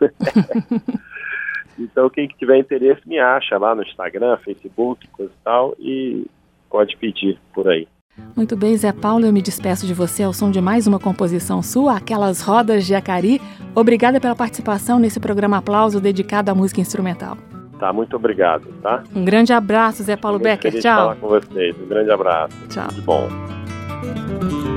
Então, 1.78 2.08
quem 2.08 2.28
tiver 2.28 2.58
interesse, 2.58 3.00
me 3.06 3.18
acha 3.18 3.58
lá 3.58 3.74
no 3.74 3.82
Instagram, 3.82 4.36
Facebook, 4.44 5.06
coisa 5.08 5.32
e 5.32 5.44
tal, 5.44 5.74
e 5.78 6.26
pode 6.70 6.96
pedir 6.96 7.38
por 7.52 7.68
aí. 7.68 7.86
Muito 8.36 8.56
bem, 8.56 8.76
Zé 8.76 8.92
Paulo, 8.92 9.26
eu 9.26 9.32
me 9.32 9.42
despeço 9.42 9.86
de 9.86 9.94
você 9.94 10.22
ao 10.22 10.32
som 10.32 10.50
de 10.50 10.60
mais 10.60 10.86
uma 10.86 11.00
composição 11.00 11.62
sua, 11.62 11.96
Aquelas 11.96 12.40
Rodas 12.40 12.86
de 12.86 12.94
Acari. 12.94 13.40
Obrigada 13.74 14.20
pela 14.20 14.36
participação 14.36 14.98
nesse 14.98 15.18
programa 15.18 15.58
Aplauso 15.58 16.00
dedicado 16.00 16.50
à 16.50 16.54
música 16.54 16.80
instrumental. 16.80 17.36
Tá, 17.78 17.92
muito 17.92 18.14
obrigado, 18.14 18.66
tá? 18.80 19.02
Um 19.14 19.24
grande 19.24 19.52
abraço, 19.52 20.02
Zé 20.04 20.16
Paulo 20.16 20.38
Becker. 20.38 20.72
Tchau. 20.80 20.96
falar 20.96 21.16
com 21.16 21.28
vocês. 21.28 21.76
Um 21.80 21.88
grande 21.88 22.10
abraço. 22.10 22.56
Tchau. 22.68 22.88
Tudo 22.88 23.02
bom. 23.02 24.73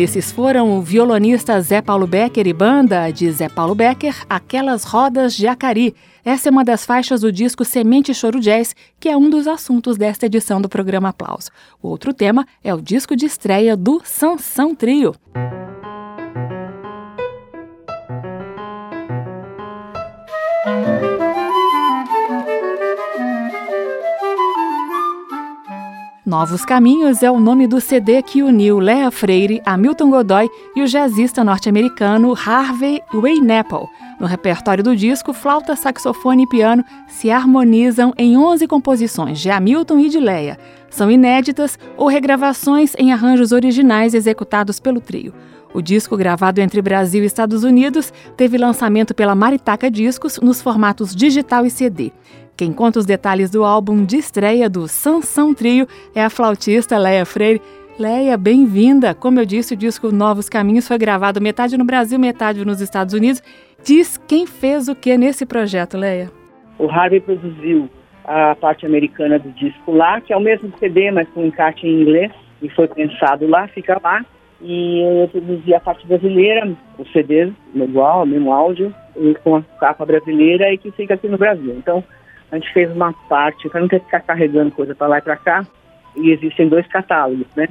Esses 0.00 0.32
foram 0.32 0.78
o 0.78 0.80
violonista 0.80 1.60
Zé 1.60 1.82
Paulo 1.82 2.06
Becker 2.06 2.46
e 2.46 2.54
banda 2.54 3.10
de 3.10 3.30
Zé 3.30 3.50
Paulo 3.50 3.74
Becker, 3.74 4.16
Aquelas 4.30 4.82
Rodas 4.82 5.34
de 5.34 5.46
Acari. 5.46 5.94
Essa 6.24 6.48
é 6.48 6.50
uma 6.50 6.64
das 6.64 6.86
faixas 6.86 7.20
do 7.20 7.30
disco 7.30 7.66
Semente 7.66 8.14
Choro 8.14 8.40
Jazz, 8.40 8.74
que 8.98 9.10
é 9.10 9.16
um 9.16 9.28
dos 9.28 9.46
assuntos 9.46 9.98
desta 9.98 10.24
edição 10.24 10.58
do 10.58 10.70
programa 10.70 11.10
Aplauso. 11.10 11.50
O 11.82 11.88
outro 11.88 12.14
tema 12.14 12.46
é 12.64 12.74
o 12.74 12.80
disco 12.80 13.14
de 13.14 13.26
estreia 13.26 13.76
do 13.76 14.00
Sansão 14.02 14.74
Trio. 14.74 15.14
Novos 26.30 26.64
Caminhos 26.64 27.24
é 27.24 27.30
o 27.30 27.40
nome 27.40 27.66
do 27.66 27.80
CD 27.80 28.22
que 28.22 28.40
uniu 28.40 28.78
Lea 28.78 29.10
Freire, 29.10 29.60
Hamilton 29.66 30.10
Godoy 30.10 30.48
e 30.76 30.80
o 30.80 30.86
jazzista 30.86 31.42
norte-americano 31.42 32.34
Harvey 32.34 33.02
Wayneapple. 33.12 33.88
No 34.20 34.28
repertório 34.28 34.84
do 34.84 34.94
disco, 34.94 35.32
flauta, 35.32 35.74
saxofone 35.74 36.44
e 36.44 36.46
piano 36.46 36.84
se 37.08 37.32
harmonizam 37.32 38.14
em 38.16 38.38
11 38.38 38.68
composições 38.68 39.40
de 39.40 39.50
Hamilton 39.50 39.98
e 39.98 40.08
de 40.08 40.20
Lea. 40.20 40.56
São 40.88 41.10
inéditas 41.10 41.76
ou 41.96 42.06
regravações 42.06 42.94
em 42.96 43.12
arranjos 43.12 43.50
originais 43.50 44.14
executados 44.14 44.78
pelo 44.78 45.00
trio. 45.00 45.34
O 45.74 45.82
disco, 45.82 46.16
gravado 46.16 46.60
entre 46.60 46.80
Brasil 46.80 47.24
e 47.24 47.26
Estados 47.26 47.64
Unidos, 47.64 48.12
teve 48.36 48.56
lançamento 48.56 49.14
pela 49.16 49.34
Maritaca 49.34 49.90
Discos 49.90 50.38
nos 50.38 50.62
formatos 50.62 51.12
digital 51.12 51.66
e 51.66 51.70
CD. 51.70 52.12
Quem 52.60 52.74
conta 52.74 52.98
os 52.98 53.06
detalhes 53.06 53.50
do 53.50 53.64
álbum 53.64 54.04
de 54.04 54.18
estreia 54.18 54.68
do 54.68 54.86
Sansão 54.86 55.54
Trio 55.54 55.86
é 56.14 56.22
a 56.22 56.28
flautista 56.28 56.98
Leia 56.98 57.24
Freire. 57.24 57.62
Leia, 57.98 58.36
bem-vinda! 58.36 59.14
Como 59.14 59.40
eu 59.40 59.46
disse, 59.46 59.72
o 59.72 59.76
disco 59.78 60.12
Novos 60.12 60.46
Caminhos 60.46 60.86
foi 60.86 60.98
gravado 60.98 61.40
metade 61.40 61.78
no 61.78 61.86
Brasil, 61.86 62.18
metade 62.18 62.62
nos 62.62 62.82
Estados 62.82 63.14
Unidos. 63.14 63.42
Diz 63.82 64.18
quem 64.28 64.46
fez 64.46 64.88
o 64.88 64.94
que 64.94 65.16
nesse 65.16 65.46
projeto, 65.46 65.96
Leia? 65.96 66.30
O 66.78 66.86
Harvey 66.90 67.20
produziu 67.20 67.88
a 68.26 68.54
parte 68.54 68.84
americana 68.84 69.38
do 69.38 69.50
disco 69.52 69.92
lá, 69.92 70.20
que 70.20 70.30
é 70.30 70.36
o 70.36 70.40
mesmo 70.40 70.70
CD, 70.78 71.10
mas 71.10 71.26
com 71.30 71.46
encarte 71.46 71.86
em 71.86 72.02
inglês, 72.02 72.30
e 72.60 72.68
foi 72.68 72.88
pensado 72.88 73.46
lá, 73.46 73.68
fica 73.68 73.98
lá. 74.04 74.22
E 74.60 75.00
eu 75.22 75.28
produzi 75.28 75.74
a 75.74 75.80
parte 75.80 76.06
brasileira, 76.06 76.70
os 76.98 77.10
CDs, 77.10 77.54
igual, 77.74 78.26
mesmo 78.26 78.52
áudio, 78.52 78.94
com 79.42 79.56
a 79.56 79.62
capa 79.80 80.04
brasileira 80.04 80.70
e 80.70 80.76
que 80.76 80.90
fica 80.90 81.14
aqui 81.14 81.26
no 81.26 81.38
Brasil. 81.38 81.74
Então, 81.78 82.04
a 82.50 82.56
gente 82.56 82.72
fez 82.72 82.90
uma 82.90 83.12
parte 83.28 83.68
para 83.68 83.80
não 83.80 83.88
ter 83.88 84.00
que 84.00 84.06
ficar 84.06 84.20
carregando 84.20 84.72
coisa 84.72 84.94
para 84.94 85.06
lá 85.06 85.18
e 85.18 85.22
para 85.22 85.36
cá. 85.36 85.66
E 86.16 86.30
existem 86.30 86.68
dois 86.68 86.86
catálogos, 86.88 87.46
né? 87.54 87.68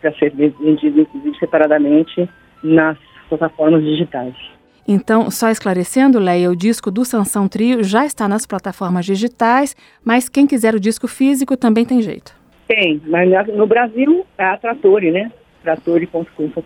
Para 0.00 0.12
ser 0.14 0.30
vendido, 0.30 1.00
inclusive, 1.00 1.38
separadamente 1.38 2.28
nas 2.62 2.98
plataformas 3.28 3.82
digitais. 3.84 4.34
Então, 4.88 5.30
só 5.30 5.50
esclarecendo, 5.50 6.18
Leia, 6.18 6.50
o 6.50 6.56
disco 6.56 6.90
do 6.90 7.04
Sansão 7.04 7.46
Trio 7.46 7.84
já 7.84 8.04
está 8.04 8.26
nas 8.26 8.44
plataformas 8.44 9.06
digitais, 9.06 9.76
mas 10.04 10.28
quem 10.28 10.48
quiser 10.48 10.74
o 10.74 10.80
disco 10.80 11.06
físico 11.06 11.56
também 11.56 11.84
tem 11.84 12.02
jeito. 12.02 12.34
Tem, 12.66 13.00
mas 13.06 13.28
no 13.48 13.66
Brasil 13.66 14.26
é 14.36 14.44
a 14.44 14.56
Trattori, 14.56 15.12
né? 15.12 15.30
Trattori.com.br, 15.62 16.60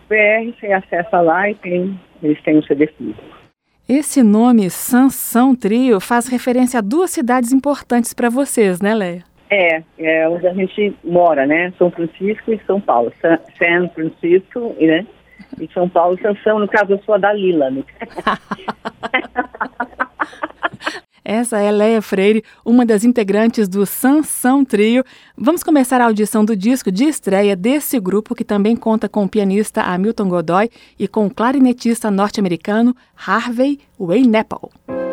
você 0.58 0.66
acessa 0.72 1.20
lá 1.20 1.50
e 1.50 1.54
tem, 1.56 2.00
eles 2.22 2.40
têm 2.42 2.54
o 2.54 2.58
um 2.60 2.62
CD 2.62 2.86
físico. 2.86 3.43
Esse 3.88 4.22
nome, 4.22 4.70
Sansão 4.70 5.54
Trio, 5.54 6.00
faz 6.00 6.26
referência 6.26 6.78
a 6.78 6.82
duas 6.82 7.10
cidades 7.10 7.52
importantes 7.52 8.14
para 8.14 8.30
vocês, 8.30 8.80
né, 8.80 8.94
Leia? 8.94 9.24
É, 9.50 9.82
é 9.98 10.26
onde 10.26 10.46
a 10.46 10.54
gente 10.54 10.96
mora, 11.04 11.46
né? 11.46 11.70
São 11.76 11.90
Francisco 11.90 12.50
e 12.50 12.60
São 12.66 12.80
Paulo. 12.80 13.12
San, 13.20 13.38
San 13.58 13.88
Francisco, 13.90 14.74
né? 14.80 15.06
E 15.60 15.68
São 15.74 15.86
Paulo, 15.86 16.18
Sansão, 16.20 16.58
no 16.58 16.66
caso, 16.66 16.92
eu 16.92 17.02
sou 17.04 17.14
a 17.14 17.18
Dalila. 17.18 17.70
Né? 17.70 17.82
Essa 21.24 21.58
é 21.58 21.70
Leia 21.70 22.02
Freire, 22.02 22.44
uma 22.64 22.84
das 22.84 23.02
integrantes 23.02 23.66
do 23.66 23.86
Sansão 23.86 24.64
Trio. 24.64 25.02
Vamos 25.36 25.62
começar 25.62 26.00
a 26.00 26.04
audição 26.04 26.44
do 26.44 26.54
disco 26.54 26.92
de 26.92 27.04
estreia 27.04 27.56
desse 27.56 27.98
grupo, 27.98 28.34
que 28.34 28.44
também 28.44 28.76
conta 28.76 29.08
com 29.08 29.24
o 29.24 29.28
pianista 29.28 29.80
Hamilton 29.80 30.28
Godoy 30.28 30.70
e 30.98 31.08
com 31.08 31.26
o 31.26 31.34
clarinetista 31.34 32.10
norte-americano 32.10 32.94
Harvey 33.16 33.80
Wayneapple. 33.98 35.03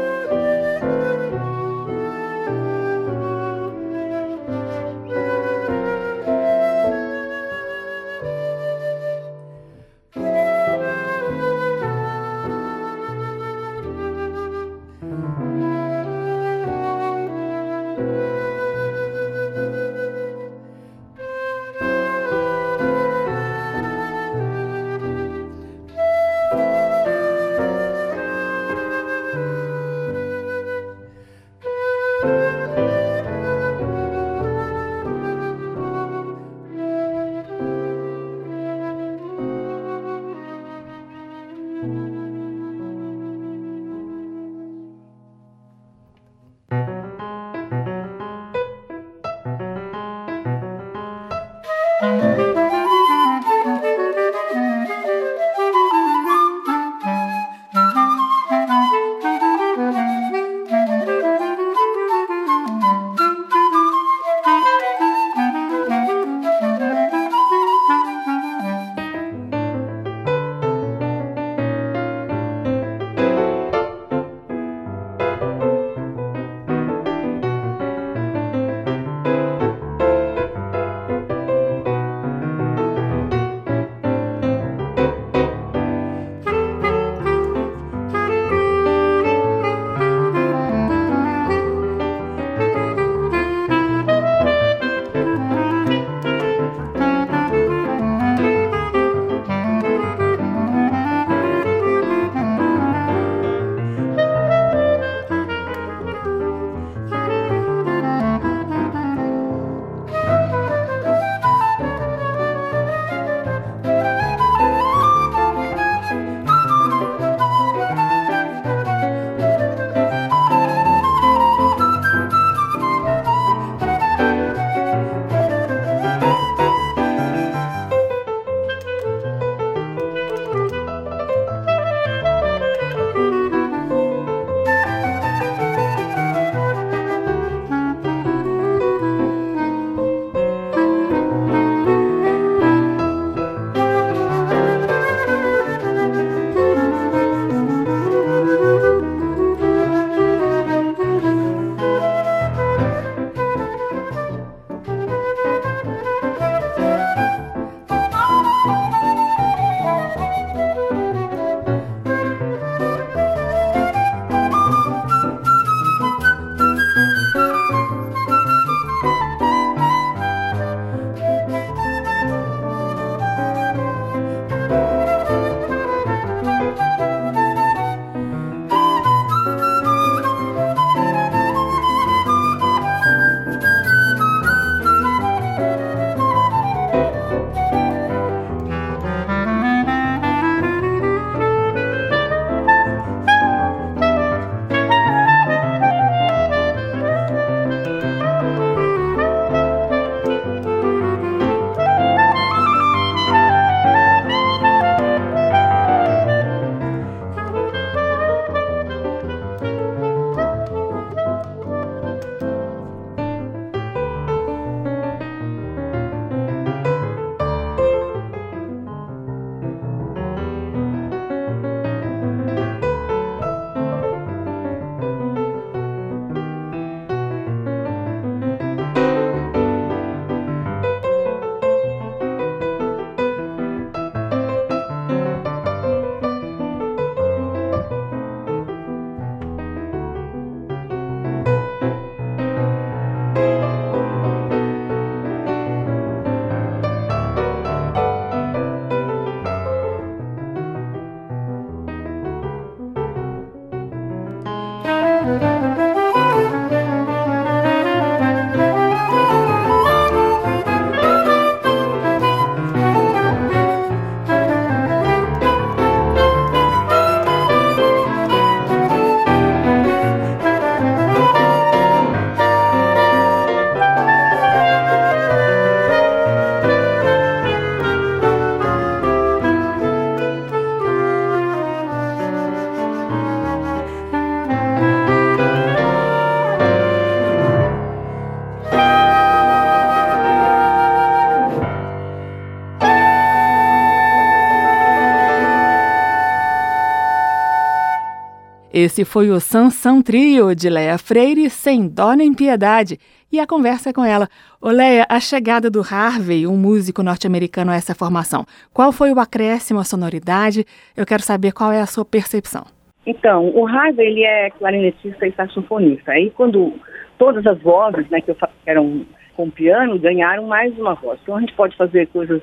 Esse 298.83 299.05
foi 299.05 299.29
o 299.29 299.39
Sansão 299.39 300.01
Trio 300.01 300.55
de 300.55 300.67
Leia 300.67 300.97
Freire, 300.97 301.51
sem 301.51 301.87
dó 301.87 302.13
nem 302.13 302.33
piedade. 302.33 302.97
E 303.31 303.39
a 303.39 303.45
conversa 303.45 303.91
é 303.91 303.93
com 303.93 304.03
ela. 304.03 304.27
Leia, 304.59 305.05
a 305.07 305.19
chegada 305.19 305.69
do 305.69 305.81
Harvey, 305.81 306.47
um 306.47 306.57
músico 306.57 307.03
norte-americano 307.03 307.69
a 307.69 307.75
essa 307.75 307.93
formação, 307.93 308.43
qual 308.73 308.91
foi 308.91 309.13
o 309.13 309.19
acréscimo 309.19 309.79
à 309.79 309.83
sonoridade? 309.83 310.65
Eu 310.97 311.05
quero 311.05 311.21
saber 311.21 311.51
qual 311.51 311.71
é 311.71 311.79
a 311.79 311.85
sua 311.85 312.03
percepção. 312.03 312.65
Então, 313.05 313.51
o 313.55 313.67
Harvey, 313.67 314.07
ele 314.07 314.23
é 314.23 314.49
clarinetista 314.49 315.27
e 315.27 315.31
saxofonista. 315.33 316.13
Aí, 316.13 316.31
quando 316.31 316.73
todas 317.19 317.45
as 317.45 317.61
vozes, 317.61 318.09
né, 318.09 318.19
que 318.19 318.35
eram 318.65 319.05
com 319.37 319.47
piano, 319.51 319.99
ganharam 319.99 320.47
mais 320.47 320.75
uma 320.79 320.95
voz. 320.95 321.19
Então, 321.21 321.37
a 321.37 321.39
gente 321.39 321.53
pode 321.53 321.77
fazer 321.77 322.07
coisas 322.07 322.41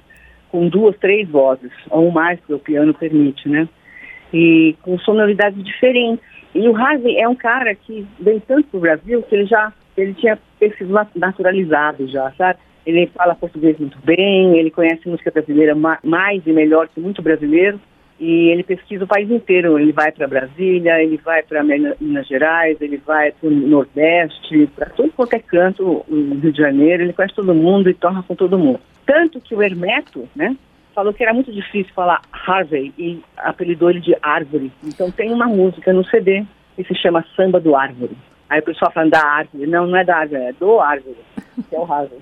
com 0.53 0.69
duas, 0.69 0.97
três 0.99 1.29
vozes, 1.29 1.73
ou 1.91 2.13
mais 2.13 2.39
que 2.47 2.55
o 2.55 2.61
piano 2.61 2.95
permite, 2.95 3.49
né? 3.49 3.69
E 4.33 4.77
com 4.83 4.99
sonoridades 4.99 5.63
diferentes. 5.65 6.25
E 6.55 6.69
o 6.69 6.77
Harvey 6.77 7.19
é 7.19 7.29
um 7.29 7.35
cara 7.35 7.75
que 7.75 8.07
vem 8.19 8.41
tanto 8.41 8.69
para 8.69 8.79
o 8.79 8.81
Brasil 8.81 9.23
que 9.23 9.35
ele 9.35 9.47
já 9.47 9.73
ele 9.97 10.15
tinha 10.15 10.39
sido 10.77 10.95
naturalizado 11.17 12.07
já, 12.07 12.31
sabe? 12.39 12.61
Ele 12.87 13.07
fala 13.09 13.35
português 13.35 13.77
muito 13.79 13.99
bem, 14.05 14.57
ele 14.57 14.71
conhece 14.71 15.09
música 15.09 15.31
brasileira 15.31 15.75
mais 15.75 16.47
e 16.47 16.53
melhor 16.53 16.89
que 16.89 17.01
muito 17.01 17.21
brasileiro 17.21 17.81
e 18.21 18.49
ele 18.49 18.63
pesquisa 18.63 19.05
o 19.05 19.09
país 19.09 19.31
inteiro. 19.31 19.79
Ele 19.79 19.93
vai 19.93 20.11
para 20.11 20.27
Brasília, 20.27 21.01
ele 21.03 21.17
vai 21.19 21.43
para 21.43 21.63
Minas 21.63 22.27
Gerais, 22.27 22.81
ele 22.81 22.97
vai 22.97 23.31
para 23.33 23.49
o 23.49 23.51
Nordeste, 23.51 24.69
para 24.75 24.91
todo 24.91 25.13
é 25.33 25.39
canto 25.39 26.05
no 26.09 26.35
Rio 26.35 26.53
de 26.53 26.59
Janeiro. 26.59 27.03
Ele 27.03 27.13
conhece 27.13 27.35
todo 27.35 27.55
mundo 27.55 27.89
e 27.89 27.95
torna 27.95 28.23
com 28.23 28.35
todo 28.35 28.59
mundo. 28.59 28.81
Tanto 29.07 29.41
que 29.41 29.55
o 29.55 29.63
Hermeto, 29.63 30.29
né, 30.35 30.57
falou 30.99 31.15
que 31.15 31.23
era 31.23 31.33
muito 31.33 31.53
difícil 31.53 31.95
falar 31.95 32.21
Harvey 32.45 32.93
e 32.99 33.23
apelidou 33.37 33.89
ele 33.89 34.01
de 34.01 34.17
Árvore. 34.21 34.73
Então 34.83 35.13
tem 35.13 35.33
uma 35.33 35.47
música 35.47 35.93
no 35.93 36.05
CD 36.05 36.45
que 36.75 36.83
se 36.83 36.93
chama 36.97 37.25
Samba 37.37 37.61
do 37.61 37.77
Árvore. 37.77 38.17
Aí 38.51 38.59
o 38.59 38.65
pessoal 38.65 38.91
falando 38.91 39.13
da 39.13 39.25
árvore. 39.25 39.65
Não, 39.69 39.87
não 39.87 39.97
é 39.97 40.05
da 40.05 40.17
árvore, 40.17 40.43
é 40.43 40.53
do 40.55 40.81
árvore, 40.81 41.17
que 41.69 41.77
é 41.77 41.79
o 41.79 41.85
Harvey. 41.85 42.19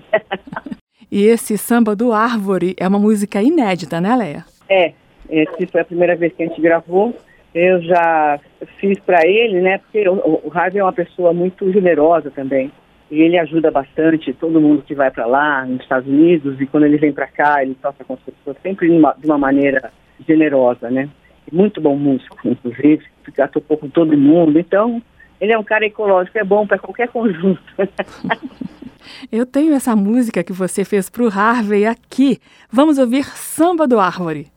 e 1.11 1.25
esse 1.25 1.57
Samba 1.57 1.95
do 1.95 2.13
Árvore 2.13 2.75
é 2.77 2.87
uma 2.87 2.99
música 2.99 3.41
inédita, 3.41 3.99
né, 3.99 4.15
Leia? 4.15 4.45
É, 4.69 4.93
essa 5.27 5.67
foi 5.71 5.81
a 5.81 5.85
primeira 5.85 6.15
vez 6.15 6.31
que 6.33 6.43
a 6.43 6.47
gente 6.47 6.61
gravou. 6.61 7.15
Eu 7.55 7.81
já 7.81 8.39
fiz 8.79 8.99
para 8.99 9.25
ele, 9.25 9.59
né? 9.59 9.79
Porque 9.79 10.07
o, 10.07 10.41
o 10.43 10.51
Harvey 10.53 10.79
é 10.79 10.83
uma 10.83 10.93
pessoa 10.93 11.33
muito 11.33 11.71
generosa 11.71 12.29
também. 12.29 12.71
E 13.09 13.21
ele 13.21 13.37
ajuda 13.37 13.71
bastante 13.71 14.33
todo 14.33 14.59
mundo 14.59 14.83
que 14.83 14.93
vai 14.93 15.09
para 15.09 15.25
lá, 15.25 15.65
nos 15.65 15.81
Estados 15.81 16.09
Unidos, 16.09 16.59
e 16.59 16.65
quando 16.65 16.85
ele 16.85 16.97
vem 16.97 17.13
para 17.13 17.27
cá, 17.27 17.63
ele 17.63 17.75
toca 17.81 18.03
com 18.03 18.15
as 18.15 18.19
pessoas 18.19 18.57
sempre 18.61 18.89
de 18.89 18.95
uma, 19.25 19.37
maneira 19.37 19.91
generosa, 20.27 20.89
né? 20.89 21.09
Muito 21.51 21.79
bom 21.79 21.95
músico, 21.95 22.37
inclusive, 22.43 23.05
já 23.35 23.47
tocou 23.47 23.77
com 23.77 23.87
todo 23.87 24.17
mundo. 24.17 24.59
Então, 24.59 25.01
ele 25.39 25.53
é 25.53 25.57
um 25.57 25.63
cara 25.63 25.85
ecológico, 25.85 26.37
é 26.37 26.43
bom 26.43 26.67
para 26.67 26.77
qualquer 26.79 27.07
conjunto. 27.07 27.61
Eu 29.31 29.45
tenho 29.45 29.73
essa 29.73 29.95
música 29.95 30.43
que 30.43 30.51
você 30.51 30.83
fez 30.83 31.09
para 31.09 31.23
o 31.23 31.27
Harvey 31.27 31.85
aqui. 31.85 32.39
Vamos 32.69 32.97
ouvir 32.97 33.23
Samba 33.23 33.87
do 33.87 33.99
Árvore. 33.99 34.47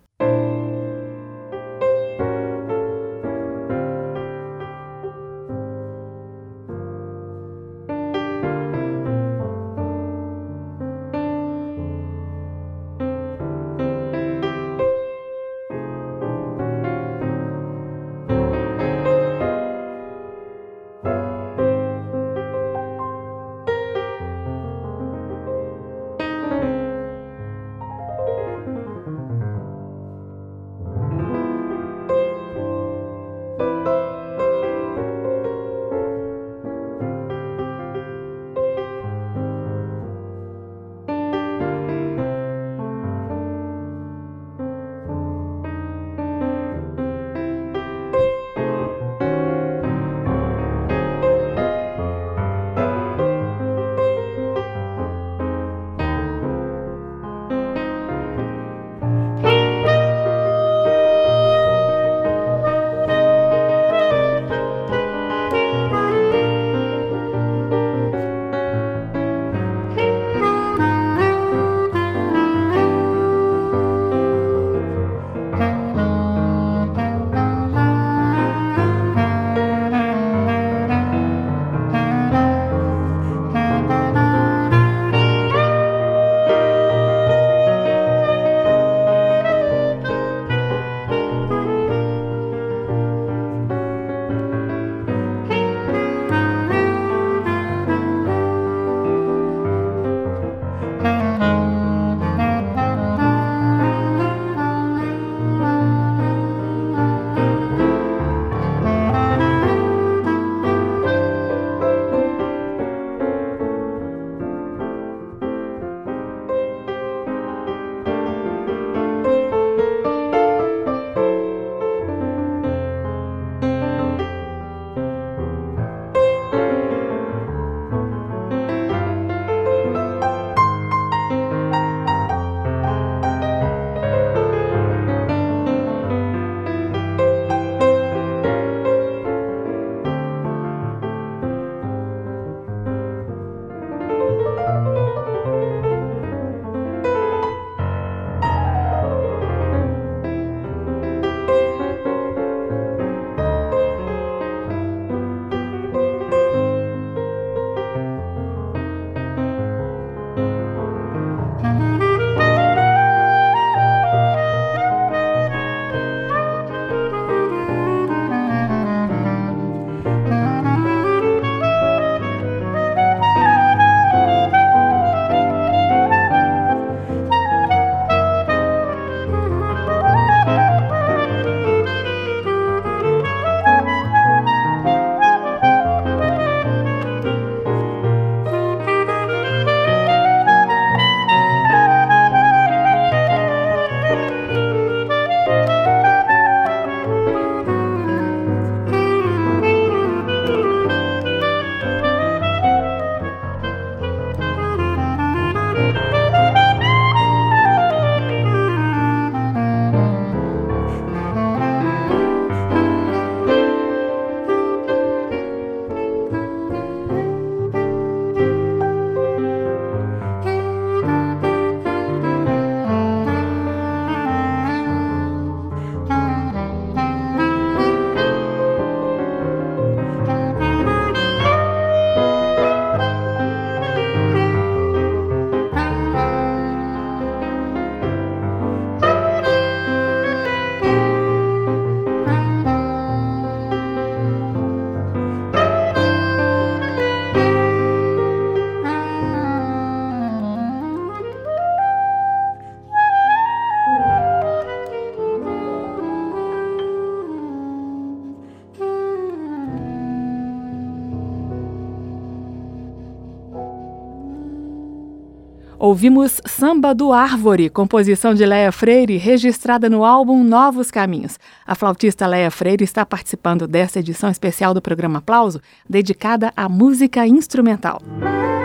Ouvimos 265.91 266.41
Samba 266.47 266.95
do 266.95 267.12
Árvore, 267.12 267.68
composição 267.68 268.32
de 268.32 268.47
Leia 268.47 268.70
Freire, 268.70 269.16
registrada 269.16 269.91
no 269.91 270.05
álbum 270.05 270.45
Novos 270.45 270.88
Caminhos. 270.88 271.36
A 271.66 271.74
flautista 271.74 272.28
Leia 272.28 272.49
Freire 272.49 272.84
está 272.84 273.05
participando 273.05 273.66
dessa 273.66 273.99
edição 273.99 274.30
especial 274.30 274.72
do 274.72 274.80
programa 274.80 275.18
Aplauso, 275.18 275.61
dedicada 275.88 276.53
à 276.57 276.68
música 276.68 277.26
instrumental. 277.26 278.01
Ô 278.05 278.59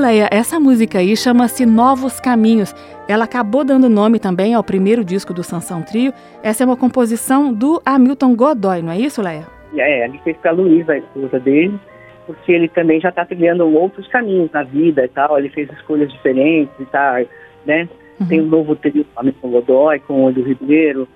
Leia, 0.00 0.28
essa 0.30 0.58
música 0.58 0.98
aí 0.98 1.14
chama-se 1.14 1.66
Novos 1.66 2.18
Caminhos. 2.18 2.74
Ela 3.06 3.24
acabou 3.24 3.62
dando 3.62 3.86
nome 3.86 4.18
também 4.18 4.54
ao 4.54 4.64
primeiro 4.64 5.04
disco 5.04 5.34
do 5.34 5.42
Sansão 5.42 5.82
Trio. 5.82 6.10
Essa 6.42 6.64
é 6.64 6.66
uma 6.66 6.76
composição 6.76 7.52
do 7.52 7.82
Hamilton 7.84 8.34
Godoy, 8.34 8.80
não 8.80 8.92
é 8.92 8.98
isso, 8.98 9.20
Leia? 9.20 9.46
É, 9.76 10.06
ele 10.06 10.18
fez 10.24 10.38
para 10.38 10.52
a 10.52 10.54
Luísa, 10.54 10.92
a 10.92 10.98
esposa 10.98 11.38
dele, 11.38 11.78
porque 12.26 12.50
ele 12.50 12.68
também 12.68 12.98
já 12.98 13.10
está 13.10 13.26
trilhando 13.26 13.68
outros 13.68 14.08
caminhos 14.08 14.50
na 14.52 14.62
vida 14.62 15.04
e 15.04 15.08
tal. 15.08 15.38
Ele 15.38 15.50
fez 15.50 15.70
escolhas 15.70 16.10
diferentes 16.10 16.72
e 16.80 16.86
tá, 16.86 17.22
né? 17.66 17.86
Uhum. 18.18 18.26
Tem 18.26 18.40
um 18.40 18.46
novo 18.46 18.74
trio 18.76 19.04
com 19.04 19.20
Hamilton 19.20 19.50
Godoy, 19.50 19.98
com 20.00 20.24
o 20.24 20.30
Edu 20.30 20.42
Ribeiro. 20.42 21.06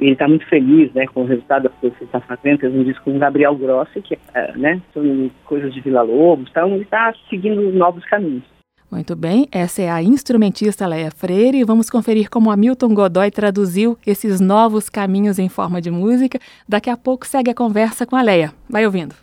Ele 0.00 0.12
está 0.12 0.26
muito 0.26 0.46
feliz, 0.46 0.92
né, 0.92 1.06
com 1.06 1.22
o 1.22 1.26
resultado 1.26 1.64
das 1.64 1.72
coisas 1.74 1.98
que 1.98 2.04
ele 2.04 2.08
está 2.08 2.20
fazendo. 2.20 2.58
Fez 2.60 2.74
um 2.74 2.84
disco 2.84 3.04
com 3.04 3.16
o 3.16 3.18
Gabriel 3.18 3.54
Grossi, 3.54 4.00
que 4.00 4.18
é, 4.34 4.56
né, 4.56 4.80
são 4.92 5.30
coisas 5.44 5.72
de 5.72 5.80
Vila 5.80 6.02
Lobos. 6.02 6.48
Então, 6.50 6.68
ele 6.74 6.82
está 6.82 7.12
seguindo 7.28 7.70
novos 7.72 8.04
caminhos. 8.04 8.44
Muito 8.90 9.14
bem, 9.14 9.46
essa 9.52 9.82
é 9.82 9.88
a 9.88 10.02
instrumentista 10.02 10.84
Leia 10.84 11.12
Freire 11.12 11.58
e 11.58 11.64
vamos 11.64 11.88
conferir 11.88 12.28
como 12.28 12.50
Hamilton 12.50 12.92
Godoy 12.92 13.30
traduziu 13.30 13.96
esses 14.04 14.40
novos 14.40 14.88
caminhos 14.88 15.38
em 15.38 15.48
forma 15.48 15.80
de 15.80 15.92
música. 15.92 16.40
Daqui 16.68 16.90
a 16.90 16.96
pouco 16.96 17.24
segue 17.24 17.52
a 17.52 17.54
conversa 17.54 18.04
com 18.04 18.16
a 18.16 18.22
Leia. 18.22 18.52
Vai 18.68 18.84
ouvindo. 18.84 19.14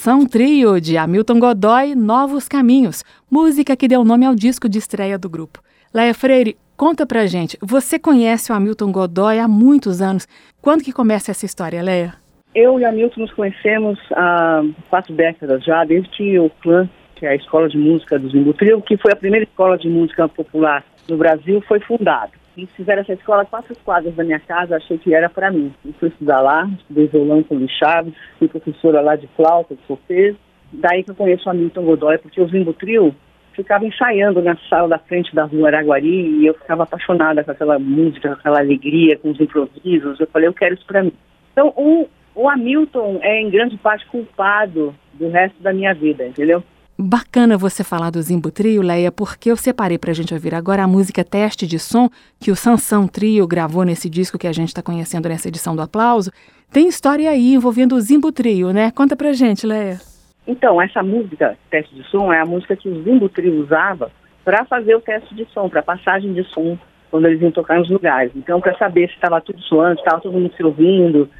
Sansão 0.00 0.24
Trio, 0.24 0.80
de 0.80 0.96
Hamilton 0.96 1.38
Godoy, 1.38 1.94
Novos 1.94 2.48
Caminhos, 2.48 3.04
música 3.30 3.76
que 3.76 3.86
deu 3.86 4.02
nome 4.02 4.24
ao 4.24 4.34
disco 4.34 4.66
de 4.66 4.78
estreia 4.78 5.18
do 5.18 5.28
grupo. 5.28 5.60
Leia 5.92 6.14
Freire, 6.14 6.56
conta 6.74 7.04
pra 7.04 7.26
gente, 7.26 7.58
você 7.60 7.98
conhece 7.98 8.50
o 8.50 8.54
Hamilton 8.54 8.90
Godoy 8.90 9.38
há 9.38 9.46
muitos 9.46 10.00
anos. 10.00 10.26
Quando 10.62 10.82
que 10.82 10.90
começa 10.90 11.30
essa 11.30 11.44
história, 11.44 11.82
Leia? 11.82 12.14
Eu 12.54 12.80
e 12.80 12.84
Hamilton 12.86 13.20
nos 13.20 13.32
conhecemos 13.34 13.98
há 14.12 14.62
quatro 14.88 15.14
décadas 15.14 15.62
já, 15.62 15.84
desde 15.84 16.38
o 16.38 16.48
clã, 16.62 16.88
que 17.16 17.26
é 17.26 17.32
a 17.32 17.36
Escola 17.36 17.68
de 17.68 17.76
Música 17.76 18.18
do 18.18 18.30
Zimbu 18.30 18.54
Trio, 18.54 18.80
que 18.80 18.96
foi 18.96 19.12
a 19.12 19.16
primeira 19.16 19.44
escola 19.44 19.76
de 19.76 19.90
música 19.90 20.26
popular 20.26 20.82
no 21.10 21.18
Brasil, 21.18 21.62
foi 21.68 21.78
fundada. 21.80 22.39
E 22.60 22.66
fizeram 22.66 23.00
essa 23.00 23.14
escola 23.14 23.46
quatro 23.46 23.74
quadras 23.82 24.14
da 24.14 24.22
minha 24.22 24.38
casa, 24.38 24.76
achei 24.76 24.98
que 24.98 25.14
era 25.14 25.30
para 25.30 25.50
mim. 25.50 25.72
E 25.82 25.94
fui 25.94 26.10
estudar 26.10 26.42
lá, 26.42 26.68
estudei 26.78 27.06
violão 27.06 27.42
com 27.42 27.56
o 27.56 27.68
Chaves, 27.68 28.12
fui 28.38 28.48
professora 28.48 29.00
lá 29.00 29.16
de 29.16 29.26
flauta, 29.28 29.74
de 29.74 29.80
solfejo. 29.86 30.36
Daí 30.70 31.02
que 31.02 31.10
eu 31.10 31.14
conheço 31.14 31.48
o 31.48 31.50
Hamilton 31.50 31.82
Godoy, 31.82 32.18
porque 32.18 32.38
o 32.38 32.46
Zimbo 32.48 32.74
Trio 32.74 33.14
ficava 33.54 33.86
ensaiando 33.86 34.42
na 34.42 34.56
sala 34.68 34.88
da 34.88 34.98
frente 34.98 35.34
da 35.34 35.44
rua 35.44 35.68
Araguari 35.68 36.40
e 36.40 36.46
eu 36.46 36.52
ficava 36.52 36.82
apaixonada 36.82 37.42
com 37.42 37.50
aquela 37.50 37.78
música, 37.78 38.28
com 38.28 38.34
aquela 38.34 38.58
alegria, 38.58 39.16
com 39.16 39.30
os 39.30 39.40
improvisos. 39.40 40.20
Eu 40.20 40.26
falei, 40.26 40.46
eu 40.46 40.54
quero 40.54 40.74
isso 40.74 40.84
para 40.86 41.02
mim. 41.02 41.12
Então, 41.52 41.72
o, 41.74 42.06
o 42.34 42.48
Hamilton 42.48 43.20
é 43.22 43.40
em 43.40 43.48
grande 43.48 43.78
parte 43.78 44.06
culpado 44.06 44.94
do 45.14 45.30
resto 45.30 45.62
da 45.62 45.72
minha 45.72 45.94
vida, 45.94 46.26
entendeu? 46.26 46.62
Bacana 47.02 47.56
você 47.56 47.82
falar 47.82 48.10
do 48.10 48.20
Zimbo 48.20 48.50
Trio, 48.50 48.82
Leia, 48.82 49.10
porque 49.10 49.50
eu 49.50 49.56
separei 49.56 49.96
para 49.96 50.10
a 50.10 50.14
gente 50.14 50.34
ouvir 50.34 50.54
agora 50.54 50.82
a 50.82 50.86
música 50.86 51.24
Teste 51.24 51.66
de 51.66 51.78
Som, 51.78 52.10
que 52.38 52.50
o 52.50 52.56
Sansão 52.56 53.08
Trio 53.08 53.46
gravou 53.46 53.84
nesse 53.84 54.10
disco 54.10 54.38
que 54.38 54.46
a 54.46 54.52
gente 54.52 54.68
está 54.68 54.82
conhecendo 54.82 55.26
nessa 55.26 55.48
edição 55.48 55.74
do 55.74 55.80
Aplauso. 55.80 56.30
Tem 56.70 56.88
história 56.88 57.30
aí 57.30 57.54
envolvendo 57.54 57.94
o 57.94 58.00
Zimbo 58.02 58.30
Trio, 58.30 58.70
né? 58.70 58.90
Conta 58.90 59.16
pra 59.16 59.32
gente, 59.32 59.66
Leia. 59.66 59.98
Então, 60.46 60.80
essa 60.80 61.02
música, 61.02 61.56
Teste 61.70 61.94
de 61.94 62.04
Som, 62.10 62.30
é 62.34 62.38
a 62.38 62.44
música 62.44 62.76
que 62.76 62.86
o 62.86 63.02
Zimbo 63.02 63.30
Trio 63.30 63.62
usava 63.62 64.10
para 64.44 64.66
fazer 64.66 64.94
o 64.94 65.00
teste 65.00 65.34
de 65.34 65.46
som, 65.54 65.70
para 65.70 65.82
passagem 65.82 66.34
de 66.34 66.44
som, 66.44 66.78
quando 67.10 67.26
eles 67.26 67.40
iam 67.40 67.50
tocar 67.50 67.78
nos 67.78 67.88
lugares. 67.88 68.30
Então, 68.36 68.60
para 68.60 68.76
saber 68.76 69.08
se 69.08 69.14
estava 69.14 69.40
tudo 69.40 69.58
suando, 69.62 69.94
se 69.94 70.02
estava 70.02 70.20
todo 70.20 70.34
mundo 70.34 70.52
se 70.54 70.62
ouvindo, 70.62 71.30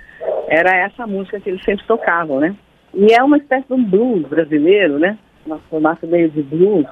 era 0.49 0.75
essa 0.75 1.07
música 1.07 1.39
que 1.39 1.51
eles 1.51 1.63
sempre 1.65 1.85
tocavam, 1.87 2.41
né? 2.41 2.57
E 2.95 3.13
é 3.13 3.23
uma 3.23 3.37
espécie 3.37 3.67
de 3.69 3.75
um 3.75 3.85
blues 3.85 4.27
brasileiro, 4.27 4.99
né? 4.99 5.19
Uma 5.51 5.59
formato 5.71 6.07
meio 6.07 6.31
de 6.31 6.43
blues, 6.43 6.87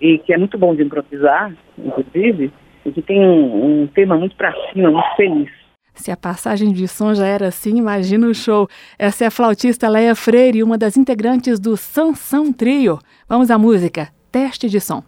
e 0.00 0.18
que 0.18 0.32
é 0.32 0.38
muito 0.38 0.58
bom 0.58 0.74
de 0.74 0.82
improvisar, 0.82 1.54
inclusive, 1.78 2.52
e 2.84 2.90
que 2.90 3.00
tem 3.00 3.20
um, 3.20 3.82
um 3.82 3.86
tema 3.86 4.16
muito 4.16 4.34
para 4.36 4.52
cima, 4.72 4.90
muito 4.90 5.16
feliz. 5.16 5.50
Se 5.94 6.10
a 6.10 6.16
passagem 6.16 6.72
de 6.72 6.88
som 6.88 7.14
já 7.14 7.26
era 7.26 7.48
assim, 7.48 7.76
imagina 7.76 8.26
o 8.26 8.34
show. 8.34 8.66
Essa 8.98 9.24
é 9.24 9.26
a 9.26 9.30
flautista 9.30 9.88
Leia 9.88 10.14
Freire, 10.14 10.62
uma 10.62 10.78
das 10.78 10.96
integrantes 10.96 11.60
do 11.60 11.76
Sansão 11.76 12.52
Trio. 12.52 12.98
Vamos 13.28 13.50
à 13.50 13.58
música, 13.58 14.08
teste 14.30 14.68
de 14.68 14.80
som. 14.80 15.02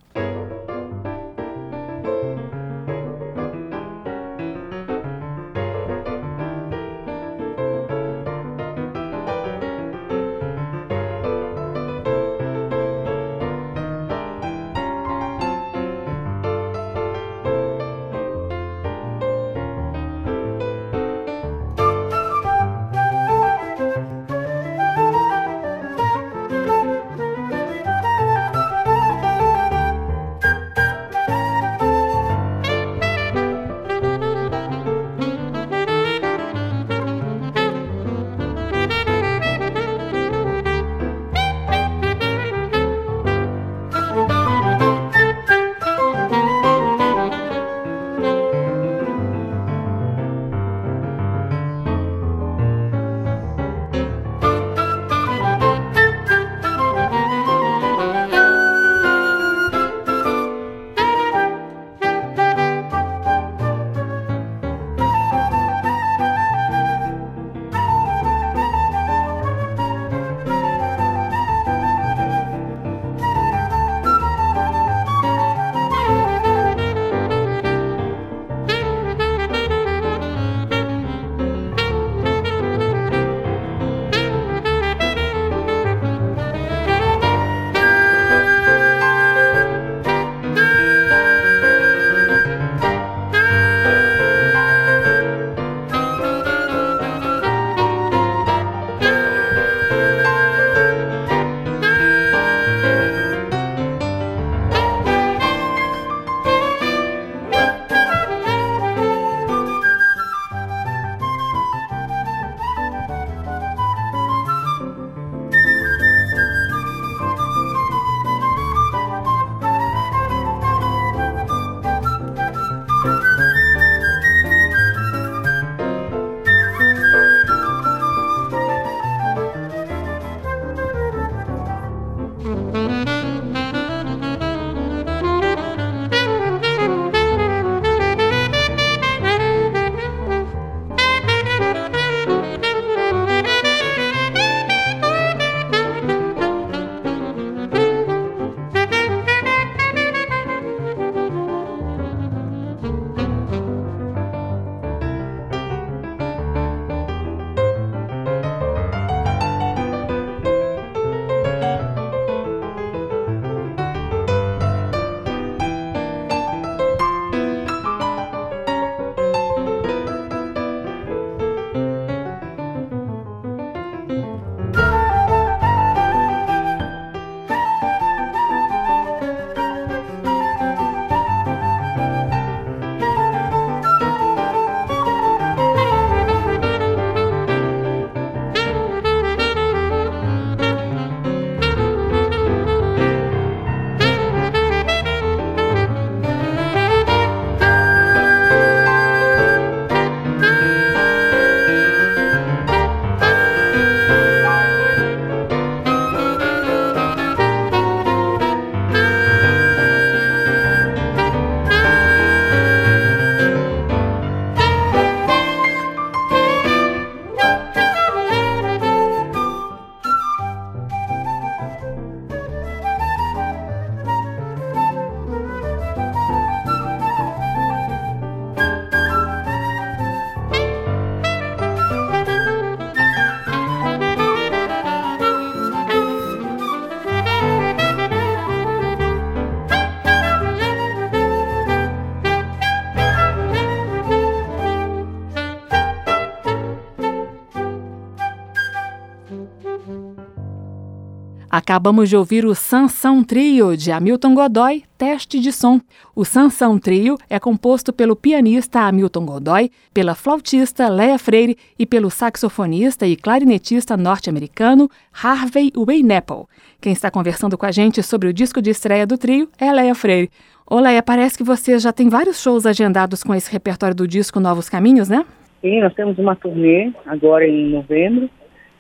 Acabamos 251.67 252.11
de 252.11 252.17
ouvir 252.17 252.45
o 252.45 252.55
Sansão 252.55 253.25
Trio 253.25 253.75
de 253.75 253.91
Hamilton 253.91 254.35
Godoy, 254.35 254.83
Teste 254.99 255.41
de 255.41 255.51
Som. 255.51 255.81
O 256.15 256.23
Sansão 256.23 256.79
Trio 256.79 257.17
é 257.31 257.41
composto 257.41 257.91
pelo 257.91 258.15
pianista 258.15 258.81
Hamilton 258.81 259.25
Godoy, 259.25 259.71
pela 259.95 260.15
flautista 260.15 260.91
Leia 260.91 261.19
Freire 261.19 261.57
e 261.79 261.87
pelo 261.87 262.11
saxofonista 262.11 263.07
e 263.07 263.17
clarinetista 263.17 263.97
norte-americano 263.97 264.91
Harvey 265.11 265.73
Wayneapple. 265.75 266.45
Quem 266.83 266.93
está 266.93 267.11
conversando 267.11 267.57
com 267.57 267.65
a 267.65 267.73
gente 267.73 268.03
sobre 268.03 268.29
o 268.29 268.33
disco 268.35 268.61
de 268.61 268.69
estreia 268.69 269.07
do 269.07 269.17
trio 269.17 269.49
é 269.59 269.73
Leia 269.73 269.95
Freire. 269.95 270.29
Ô 270.71 270.79
Leia, 270.79 271.03
parece 271.03 271.39
que 271.39 271.45
você 271.45 271.79
já 271.79 271.95
tem 271.95 272.11
vários 272.11 272.43
shows 272.43 272.67
agendados 272.67 273.25
com 273.25 273.35
esse 273.35 273.51
repertório 273.51 273.97
do 273.97 274.07
disco 274.07 274.39
Novos 274.39 274.69
Caminhos, 274.69 275.09
né? 275.09 275.25
Sim, 275.63 275.81
nós 275.81 275.95
temos 275.95 276.19
uma 276.19 276.37
turnê 276.37 276.93
agora 277.07 277.49
em 277.49 277.71
novembro 277.71 278.29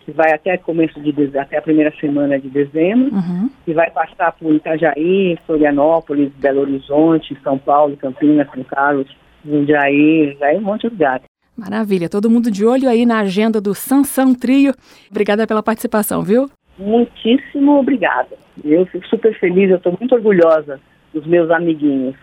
que 0.04 0.12
vai 0.12 0.32
até 0.32 0.56
começo 0.58 1.00
de 1.00 1.38
até 1.38 1.56
a 1.56 1.62
primeira 1.62 1.92
semana 1.98 2.38
de 2.38 2.48
dezembro, 2.48 3.14
uhum. 3.14 3.48
que 3.64 3.72
vai 3.72 3.90
passar 3.90 4.32
por 4.32 4.54
Itajaí, 4.54 5.38
Florianópolis, 5.46 6.30
Belo 6.36 6.60
Horizonte, 6.60 7.36
São 7.42 7.58
Paulo, 7.58 7.96
Campinas, 7.96 8.48
São 8.52 8.62
Carlos, 8.64 9.06
Jundiaí, 9.44 10.36
aí 10.42 10.56
um 10.56 10.62
monte 10.62 10.82
de 10.82 10.88
lugar. 10.88 11.22
Maravilha, 11.56 12.08
todo 12.08 12.28
mundo 12.28 12.50
de 12.50 12.66
olho 12.66 12.88
aí 12.88 13.06
na 13.06 13.20
agenda 13.20 13.60
do 13.60 13.74
Sansão 13.74 14.34
Trio. 14.34 14.74
Obrigada 15.10 15.46
pela 15.46 15.62
participação, 15.62 16.22
viu? 16.22 16.50
Muitíssimo 16.78 17.78
obrigada. 17.78 18.36
Eu 18.62 18.84
fico 18.86 19.06
super 19.06 19.38
feliz, 19.38 19.70
eu 19.70 19.76
estou 19.76 19.96
muito 19.98 20.14
orgulhosa 20.14 20.80
dos 21.12 21.24
meus 21.26 21.50
amiguinhos. 21.50 22.16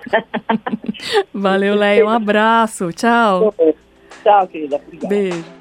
Valeu, 1.33 1.75
Leia, 1.75 2.05
um 2.05 2.09
abraço, 2.09 2.91
tchau. 2.91 3.53
Tchau, 4.21 4.47
querida. 4.47 4.75
Obrigada. 4.75 5.07
Beijo. 5.07 5.60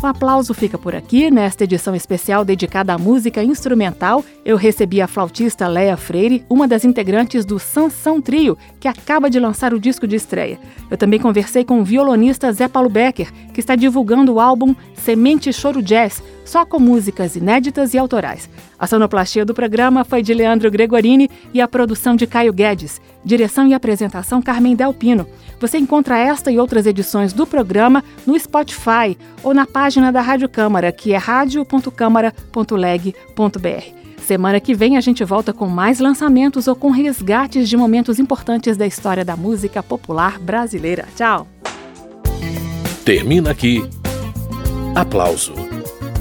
O 0.00 0.06
aplauso 0.06 0.54
fica 0.54 0.78
por 0.78 0.94
aqui. 0.94 1.28
Nesta 1.28 1.64
edição 1.64 1.92
especial 1.92 2.44
dedicada 2.44 2.94
à 2.94 2.98
música 2.98 3.42
instrumental, 3.42 4.24
eu 4.44 4.56
recebi 4.56 5.02
a 5.02 5.08
flautista 5.08 5.66
Leia 5.66 5.96
Freire, 5.96 6.44
uma 6.48 6.68
das 6.68 6.84
integrantes 6.84 7.44
do 7.44 7.58
Sansão 7.58 8.20
Trio, 8.20 8.56
que 8.78 8.86
acaba 8.86 9.28
de 9.28 9.40
lançar 9.40 9.74
o 9.74 9.80
disco 9.80 10.06
de 10.06 10.14
estreia. 10.14 10.58
Eu 10.88 10.96
também 10.96 11.18
conversei 11.18 11.64
com 11.64 11.80
o 11.80 11.84
violonista 11.84 12.52
Zé 12.52 12.68
Paulo 12.68 12.88
Becker, 12.88 13.32
que 13.52 13.58
está 13.58 13.74
divulgando 13.74 14.34
o 14.34 14.40
álbum 14.40 14.72
Semente 14.94 15.52
Choro 15.52 15.82
Jazz, 15.82 16.22
só 16.48 16.64
com 16.64 16.80
músicas 16.80 17.36
inéditas 17.36 17.92
e 17.92 17.98
autorais. 17.98 18.48
A 18.78 18.86
sonoplastia 18.86 19.44
do 19.44 19.52
programa 19.52 20.02
foi 20.02 20.22
de 20.22 20.32
Leandro 20.32 20.70
Gregorini 20.70 21.28
e 21.52 21.60
a 21.60 21.68
produção 21.68 22.16
de 22.16 22.26
Caio 22.26 22.50
Guedes. 22.52 23.00
Direção 23.22 23.66
e 23.66 23.74
apresentação 23.74 24.40
Carmen 24.40 24.74
Delpino. 24.74 25.26
Você 25.60 25.76
encontra 25.76 26.18
esta 26.18 26.50
e 26.50 26.58
outras 26.58 26.86
edições 26.86 27.34
do 27.34 27.46
programa 27.46 28.02
no 28.26 28.38
Spotify 28.38 29.18
ou 29.42 29.52
na 29.52 29.66
página 29.66 30.10
da 30.10 30.22
Rádio 30.22 30.48
Câmara, 30.48 30.90
que 30.90 31.12
é 31.12 31.18
radio.câmara.leg.br. 31.18 33.98
Semana 34.18 34.60
que 34.60 34.74
vem 34.74 34.96
a 34.96 35.00
gente 35.00 35.24
volta 35.24 35.52
com 35.52 35.66
mais 35.66 36.00
lançamentos 36.00 36.66
ou 36.66 36.74
com 36.74 36.90
resgates 36.90 37.68
de 37.68 37.76
momentos 37.76 38.18
importantes 38.18 38.76
da 38.76 38.86
história 38.86 39.24
da 39.24 39.36
música 39.36 39.82
popular 39.82 40.38
brasileira. 40.38 41.06
Tchau! 41.14 41.46
Termina 43.04 43.50
aqui. 43.50 43.82
Aplauso 44.94 45.77